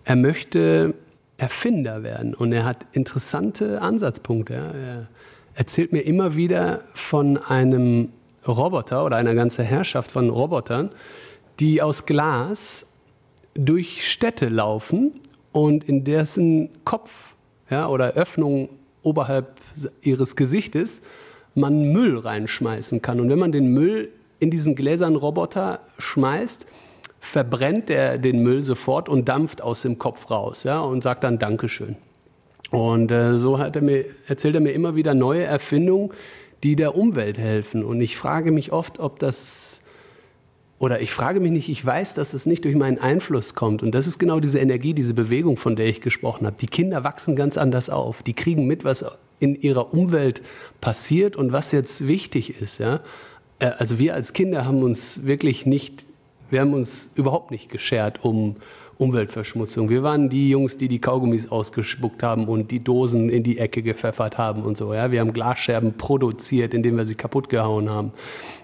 er 0.05 0.17
möchte 0.17 0.93
Erfinder 1.39 2.03
werden 2.03 2.35
und 2.35 2.53
er 2.53 2.67
hat 2.67 2.85
interessante 2.93 3.81
Ansatzpunkte. 3.81 4.53
Er 4.53 5.07
erzählt 5.55 5.95
mir 5.95 6.03
immer 6.03 6.37
wieder 6.37 6.81
von 6.93 7.39
einem 7.39 8.11
Roboter 8.47 9.03
oder 9.03 9.17
einer 9.17 9.35
ganzen 9.35 9.65
Herrschaft 9.65 10.13
von 10.13 10.29
Robotern, 10.29 10.91
die 11.61 11.83
aus 11.83 12.07
Glas 12.07 12.87
durch 13.55 14.11
Städte 14.11 14.49
laufen 14.49 15.21
und 15.53 15.85
in 15.85 16.05
dessen 16.05 16.69
Kopf 16.85 17.35
ja, 17.71 17.89
oder 17.89 18.13
Öffnung 18.13 18.69
oberhalb 19.03 19.61
ihres 20.03 20.37
Gesichtes 20.37 21.01
man 21.55 21.93
Müll 21.93 22.19
reinschmeißen 22.19 23.01
kann. 23.01 23.21
Und 23.21 23.31
wenn 23.31 23.39
man 23.39 23.53
den 23.53 23.69
Müll 23.69 24.11
in 24.41 24.51
diesen 24.51 24.75
gläsernen 24.75 25.17
Roboter 25.17 25.81
schmeißt, 25.99 26.67
verbrennt 27.19 27.89
er 27.89 28.19
den 28.19 28.43
Müll 28.43 28.63
sofort 28.63 29.09
und 29.09 29.29
dampft 29.29 29.63
aus 29.63 29.83
dem 29.83 29.99
Kopf 29.99 30.31
raus 30.31 30.65
ja, 30.65 30.81
und 30.81 31.03
sagt 31.03 31.25
dann 31.25 31.39
Dankeschön. 31.39 31.97
Und 32.71 33.11
äh, 33.11 33.39
so 33.39 33.59
hat 33.59 33.77
er 33.77 33.83
mir, 33.83 34.05
erzählt 34.29 34.55
er 34.55 34.61
mir 34.61 34.73
immer 34.73 34.97
wieder 34.97 35.15
neue 35.15 35.45
Erfindungen, 35.45 36.11
die 36.63 36.77
der 36.77 36.95
Umwelt 36.95 37.39
helfen. 37.39 37.85
Und 37.85 38.01
ich 38.01 38.17
frage 38.17 38.53
mich 38.53 38.73
oft, 38.73 38.99
ob 38.99 39.19
das 39.19 39.83
oder 40.79 41.01
ich 41.01 41.11
frage 41.11 41.41
mich 41.41 41.53
nicht, 41.53 41.69
ich 41.71 41.85
weiß, 41.85 42.15
dass 42.15 42.35
es 42.35 42.45
nicht 42.45 42.65
durch 42.65 42.75
meinen 42.75 42.99
Einfluss 42.99 43.55
kommt. 43.55 43.83
Und 43.83 43.95
das 43.95 44.07
ist 44.07 44.19
genau 44.19 44.41
diese 44.41 44.59
Energie, 44.59 44.93
diese 44.93 45.15
Bewegung, 45.15 45.57
von 45.57 45.75
der 45.75 45.87
ich 45.87 46.03
gesprochen 46.03 46.47
habe. 46.47 46.57
Die 46.61 46.67
Kinder 46.67 47.03
wachsen 47.03 47.35
ganz 47.35 47.57
anders 47.57 47.89
auf. 47.89 48.23
Die 48.23 48.35
kriegen 48.35 48.67
mit, 48.67 48.85
was 48.85 49.05
in 49.41 49.55
ihrer 49.55 49.95
Umwelt 49.95 50.43
passiert 50.81 51.37
und 51.37 51.53
was 51.53 51.73
jetzt 51.73 52.07
wichtig 52.07 52.61
ist. 52.61 52.79
Ja? 52.79 53.01
Äh, 53.59 53.71
also 53.79 53.99
wir 53.99 54.15
als 54.15 54.35
Kinder 54.35 54.67
haben 54.67 54.83
uns 54.83 55.25
wirklich 55.25 55.65
nicht, 55.65 56.07
wir 56.51 56.61
haben 56.61 56.75
uns 56.75 57.11
überhaupt 57.15 57.51
nicht 57.51 57.71
geschert 57.71 58.23
um 58.23 58.57
Umweltverschmutzung. 58.99 59.91
Wir 59.91 60.03
waren 60.03 60.31
die 60.31 60.49
Jungs, 60.49 60.79
die 60.79 60.89
die 60.89 61.01
Kaugummis 61.01 61.51
ausgespuckt 61.51 62.23
haben 62.23 62.49
und 62.49 62.71
die 62.71 62.83
Dosen 62.83 63.29
in 63.29 63.43
die 63.43 63.59
Ecke 63.59 63.83
gepfeffert 63.83 64.39
haben 64.39 64.63
und 64.63 64.77
so. 64.77 64.95
Ja? 64.95 65.11
Wir 65.11 65.21
haben 65.21 65.33
Glasscherben 65.33 65.95
produziert, 65.95 66.73
indem 66.73 66.97
wir 66.97 67.05
sie 67.05 67.15
kaputt 67.15 67.49
gehauen 67.49 67.91
haben. 67.91 68.13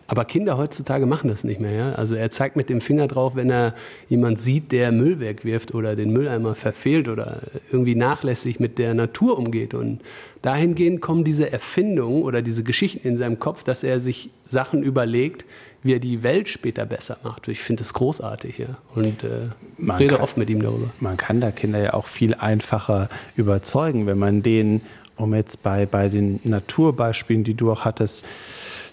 Aber 0.07 0.25
Kinder 0.25 0.59
heutzutage 0.59 1.07
machen 1.07 1.29
das 1.29 1.45
nicht 1.45 1.61
mehr. 1.61 1.73
Ja? 1.73 1.92
Also 1.92 2.14
er 2.14 2.31
zeigt 2.31 2.57
mit 2.57 2.71
dem 2.71 2.81
Finger 2.81 3.09
drauf, 3.09 3.37
wenn 3.37 3.51
er 3.51 3.75
jemand 4.09 4.38
sieht, 4.38 4.73
der 4.73 4.90
Müll 4.90 5.21
wegwirft 5.21 5.75
oder 5.75 5.97
den 5.97 6.12
Mülleimer 6.12 6.55
verfehlt 6.55 7.09
oder 7.09 7.40
irgendwie 7.71 7.95
nachlässig 7.95 8.59
mit 8.59 8.79
der 8.79 8.95
Natur 8.95 9.38
umgeht. 9.38 9.75
Und 9.75 10.01
dahingehend 10.40 11.03
kommen 11.03 11.25
diese 11.25 11.53
Erfindungen 11.53 12.23
oder 12.23 12.40
diese 12.42 12.62
Geschichten 12.62 13.07
in 13.07 13.16
seinem 13.16 13.38
Kopf, 13.38 13.64
dass 13.64 13.85
er 13.85 14.01
sich 14.01 14.31
Sachen 14.45 14.83
überlegt, 14.83 15.45
wie 15.83 15.95
er 15.95 15.99
die 15.99 16.23
Welt 16.23 16.49
später 16.49 16.87
besser 16.87 17.16
macht. 17.25 17.49
Ich 17.49 17.61
finde 17.61 17.83
das 17.83 17.92
großartig, 17.92 18.59
ja. 18.59 18.79
Und 18.95 19.25
äh, 19.25 19.51
rede 19.92 20.14
kann, 20.14 20.23
oft 20.23 20.37
mit 20.37 20.49
ihm 20.49 20.62
darüber. 20.62 20.90
Man 21.01 21.16
kann 21.16 21.40
da 21.40 21.51
Kinder 21.51 21.81
ja 21.81 21.95
auch 21.95 22.07
viel 22.07 22.35
einfacher 22.35 23.09
überzeugen, 23.35 24.07
wenn 24.07 24.18
man 24.18 24.42
denen, 24.42 24.83
um 25.16 25.35
jetzt 25.35 25.62
bei, 25.62 25.87
bei 25.87 26.09
den 26.09 26.40
Naturbeispielen, 26.45 27.42
die 27.45 27.55
du 27.55 27.73
auch 27.73 27.85
hattest, 27.85 28.25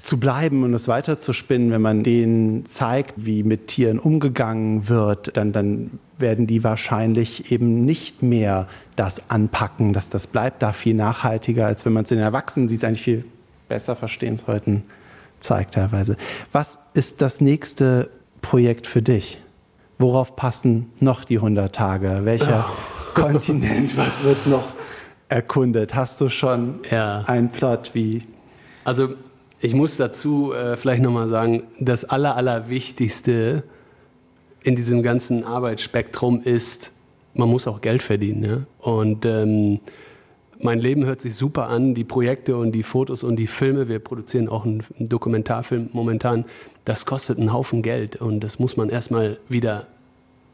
zu 0.01 0.19
bleiben 0.19 0.63
und 0.63 0.73
es 0.73 0.87
weiterzuspinnen, 0.87 1.71
wenn 1.71 1.81
man 1.81 2.03
denen 2.03 2.65
zeigt, 2.65 3.13
wie 3.17 3.43
mit 3.43 3.67
Tieren 3.67 3.99
umgegangen 3.99 4.87
wird, 4.87 5.35
dann, 5.37 5.51
dann 5.51 5.99
werden 6.17 6.47
die 6.47 6.63
wahrscheinlich 6.63 7.51
eben 7.51 7.85
nicht 7.85 8.23
mehr 8.23 8.67
das 8.95 9.29
anpacken. 9.29 9.93
Das, 9.93 10.09
das 10.09 10.25
bleibt 10.25 10.63
da 10.63 10.71
viel 10.71 10.95
nachhaltiger, 10.95 11.67
als 11.67 11.85
wenn 11.85 11.93
man 11.93 12.03
es 12.03 12.09
den 12.09 12.19
Erwachsenen 12.19 12.69
sieht, 12.69 12.83
eigentlich 12.83 13.03
viel 13.03 13.25
besser 13.67 13.95
verstehen 13.95 14.37
sollten 14.37 14.83
zeigt 15.39 15.75
teilweise. 15.75 16.17
Was 16.51 16.77
ist 16.93 17.21
das 17.21 17.41
nächste 17.41 18.09
Projekt 18.41 18.87
für 18.87 19.01
dich? 19.01 19.39
Worauf 19.97 20.35
passen 20.35 20.91
noch 20.99 21.23
die 21.23 21.37
100 21.37 21.73
Tage? 21.73 22.21
Welcher 22.23 22.65
oh. 22.69 23.13
Kontinent? 23.19 23.97
Was 23.97 24.23
wird 24.23 24.47
noch 24.47 24.73
erkundet? 25.27 25.95
Hast 25.95 26.21
du 26.21 26.29
schon 26.29 26.79
ja. 26.89 27.23
einen 27.25 27.49
Plot 27.49 27.91
wie? 27.93 28.23
Also 28.83 29.09
ich 29.61 29.73
muss 29.73 29.97
dazu 29.97 30.53
äh, 30.53 30.77
vielleicht 30.77 31.03
nochmal 31.03 31.27
sagen, 31.27 31.63
das 31.79 32.05
Aller, 32.05 32.35
Allerwichtigste 32.35 33.63
in 34.63 34.75
diesem 34.75 35.03
ganzen 35.03 35.43
Arbeitsspektrum 35.43 36.41
ist, 36.41 36.91
man 37.33 37.49
muss 37.49 37.67
auch 37.67 37.81
Geld 37.81 38.01
verdienen. 38.01 38.43
Ja? 38.43 38.57
Und 38.79 39.25
ähm, 39.25 39.79
mein 40.61 40.79
Leben 40.79 41.05
hört 41.05 41.21
sich 41.21 41.35
super 41.35 41.69
an, 41.69 41.95
die 41.95 42.03
Projekte 42.03 42.57
und 42.57 42.73
die 42.73 42.83
Fotos 42.83 43.23
und 43.23 43.37
die 43.37 43.47
Filme, 43.47 43.87
wir 43.87 43.99
produzieren 43.99 44.49
auch 44.49 44.65
einen 44.65 44.83
Dokumentarfilm 44.99 45.89
momentan, 45.93 46.45
das 46.85 47.05
kostet 47.05 47.37
einen 47.37 47.53
Haufen 47.53 47.81
Geld 47.81 48.17
und 48.17 48.41
das 48.41 48.59
muss 48.59 48.75
man 48.75 48.89
erstmal 48.89 49.39
wieder 49.47 49.87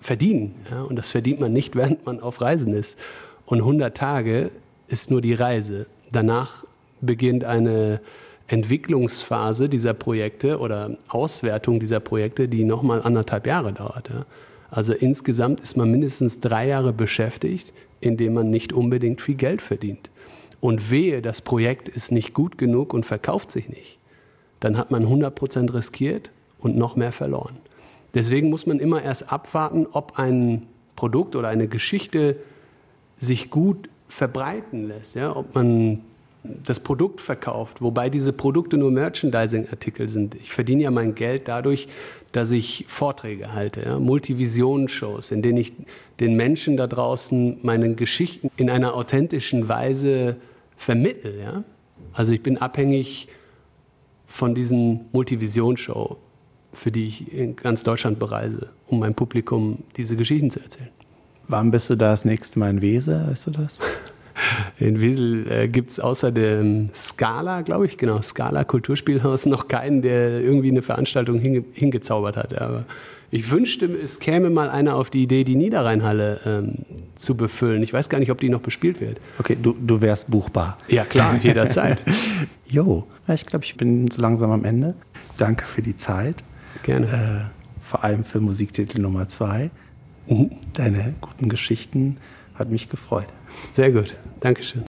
verdienen. 0.01 0.55
Ja? 0.69 0.83
Und 0.83 0.95
das 0.95 1.11
verdient 1.11 1.39
man 1.39 1.53
nicht, 1.53 1.75
während 1.75 2.05
man 2.05 2.19
auf 2.19 2.41
Reisen 2.41 2.73
ist. 2.73 2.97
Und 3.45 3.59
100 3.59 3.95
Tage 3.95 4.51
ist 4.87 5.11
nur 5.11 5.21
die 5.21 5.33
Reise. 5.33 5.87
Danach 6.11 6.65
beginnt 7.01 7.43
eine 7.43 7.99
Entwicklungsphase 8.47 9.69
dieser 9.69 9.93
Projekte 9.93 10.59
oder 10.59 10.97
Auswertung 11.07 11.79
dieser 11.79 11.99
Projekte, 11.99 12.47
die 12.47 12.63
nochmal 12.63 13.01
anderthalb 13.01 13.47
Jahre 13.47 13.73
dauert. 13.73 14.09
Ja? 14.09 14.25
Also 14.69 14.93
insgesamt 14.93 15.61
ist 15.61 15.77
man 15.77 15.89
mindestens 15.89 16.41
drei 16.41 16.67
Jahre 16.67 16.93
beschäftigt, 16.93 17.73
indem 18.05 18.33
man 18.33 18.49
nicht 18.49 18.73
unbedingt 18.73 19.21
viel 19.21 19.35
Geld 19.35 19.61
verdient. 19.61 20.09
Und 20.59 20.89
wehe, 20.89 21.21
das 21.21 21.41
Projekt 21.41 21.89
ist 21.89 22.11
nicht 22.11 22.33
gut 22.33 22.57
genug 22.57 22.93
und 22.93 23.05
verkauft 23.05 23.51
sich 23.51 23.69
nicht. 23.69 23.99
Dann 24.59 24.77
hat 24.77 24.91
man 24.91 25.03
100 25.03 25.35
Prozent 25.35 25.73
riskiert 25.73 26.31
und 26.59 26.77
noch 26.77 26.95
mehr 26.95 27.11
verloren. 27.11 27.57
Deswegen 28.13 28.49
muss 28.49 28.65
man 28.65 28.79
immer 28.79 29.03
erst 29.03 29.31
abwarten, 29.31 29.87
ob 29.91 30.17
ein 30.17 30.67
Produkt 30.95 31.35
oder 31.35 31.49
eine 31.49 31.67
Geschichte 31.67 32.37
sich 33.17 33.49
gut 33.49 33.89
verbreiten 34.07 34.87
lässt, 34.87 35.15
ja? 35.15 35.35
ob 35.35 35.53
man 35.53 36.01
das 36.63 36.79
Produkt 36.79 37.21
verkauft, 37.21 37.81
wobei 37.81 38.09
diese 38.09 38.33
Produkte 38.33 38.77
nur 38.77 38.91
Merchandising-Artikel 38.91 40.09
sind. 40.09 40.35
Ich 40.35 40.51
verdiene 40.51 40.83
ja 40.83 40.91
mein 40.91 41.15
Geld 41.15 41.47
dadurch, 41.47 41.87
dass 42.31 42.51
ich 42.51 42.85
Vorträge 42.87 43.53
halte, 43.53 43.81
ja? 43.81 43.99
Multivision-Shows, 43.99 45.31
in 45.31 45.41
denen 45.41 45.57
ich 45.57 45.73
den 46.19 46.35
Menschen 46.35 46.77
da 46.77 46.87
draußen 46.87 47.59
meine 47.61 47.95
Geschichten 47.95 48.49
in 48.57 48.69
einer 48.69 48.93
authentischen 48.93 49.67
Weise 49.69 50.37
vermittle. 50.75 51.39
Ja? 51.39 51.63
Also 52.13 52.33
ich 52.33 52.43
bin 52.43 52.57
abhängig 52.57 53.27
von 54.27 54.55
diesen 54.55 55.05
Multivision-Show, 55.11 56.17
für 56.73 56.91
die 56.91 57.07
ich 57.07 57.33
in 57.33 57.55
ganz 57.55 57.83
Deutschland 57.83 58.19
bereise, 58.19 58.69
um 58.87 58.99
meinem 58.99 59.15
Publikum 59.15 59.83
diese 59.95 60.15
Geschichten 60.15 60.49
zu 60.49 60.59
erzählen. 60.59 60.89
Wann 61.47 61.71
bist 61.71 61.89
du 61.89 61.95
da 61.95 62.11
das 62.11 62.25
nächste 62.25 62.59
Mal 62.59 62.71
in 62.71 62.81
Wesel, 62.81 63.27
weißt 63.27 63.47
du 63.47 63.51
das? 63.51 63.79
In 64.79 65.01
Wesel 65.01 65.49
äh, 65.49 65.67
gibt 65.67 65.91
es 65.91 65.99
außer 65.99 66.31
dem 66.31 66.89
Scala, 66.93 67.61
glaube 67.61 67.85
ich, 67.85 67.97
genau, 67.97 68.21
Scala 68.21 68.63
Kulturspielhaus, 68.63 69.45
noch 69.45 69.67
keinen, 69.67 70.01
der 70.01 70.41
irgendwie 70.41 70.69
eine 70.69 70.81
Veranstaltung 70.81 71.39
hinge 71.39 71.63
hingezaubert 71.73 72.35
hat. 72.35 72.59
Aber 72.59 72.85
ich 73.31 73.49
wünschte, 73.51 73.85
es 73.85 74.19
käme 74.19 74.49
mal 74.49 74.69
einer 74.69 74.95
auf 74.95 75.09
die 75.09 75.23
Idee, 75.23 75.43
die 75.43 75.55
Niederrheinhalle 75.55 76.39
ähm, 76.45 76.85
zu 77.15 77.35
befüllen. 77.35 77.81
Ich 77.83 77.93
weiß 77.93 78.09
gar 78.09 78.19
nicht, 78.19 78.31
ob 78.31 78.39
die 78.39 78.49
noch 78.49 78.61
bespielt 78.61 79.01
wird. 79.01 79.19
Okay, 79.39 79.57
du, 79.61 79.73
du 79.73 80.01
wärst 80.01 80.29
buchbar. 80.29 80.77
Ja, 80.87 81.05
klar, 81.05 81.39
jederzeit. 81.41 82.01
jo, 82.67 83.07
ich 83.27 83.45
glaube, 83.45 83.65
ich 83.65 83.75
bin 83.77 84.09
so 84.11 84.21
langsam 84.21 84.51
am 84.51 84.63
Ende. 84.65 84.95
Danke 85.37 85.65
für 85.65 85.81
die 85.81 85.97
Zeit. 85.97 86.43
Gerne. 86.83 87.51
Äh, 87.51 87.83
vor 87.83 88.03
allem 88.03 88.23
für 88.23 88.39
Musiktitel 88.39 88.99
Nummer 89.01 89.27
zwei. 89.27 89.69
Mhm. 90.27 90.51
Deine 90.73 91.13
guten 91.21 91.49
Geschichten 91.49 92.17
hat 92.55 92.69
mich 92.69 92.89
gefreut. 92.89 93.27
Sehr 93.71 93.91
gut. 93.91 94.15
Dankeschön. 94.39 94.83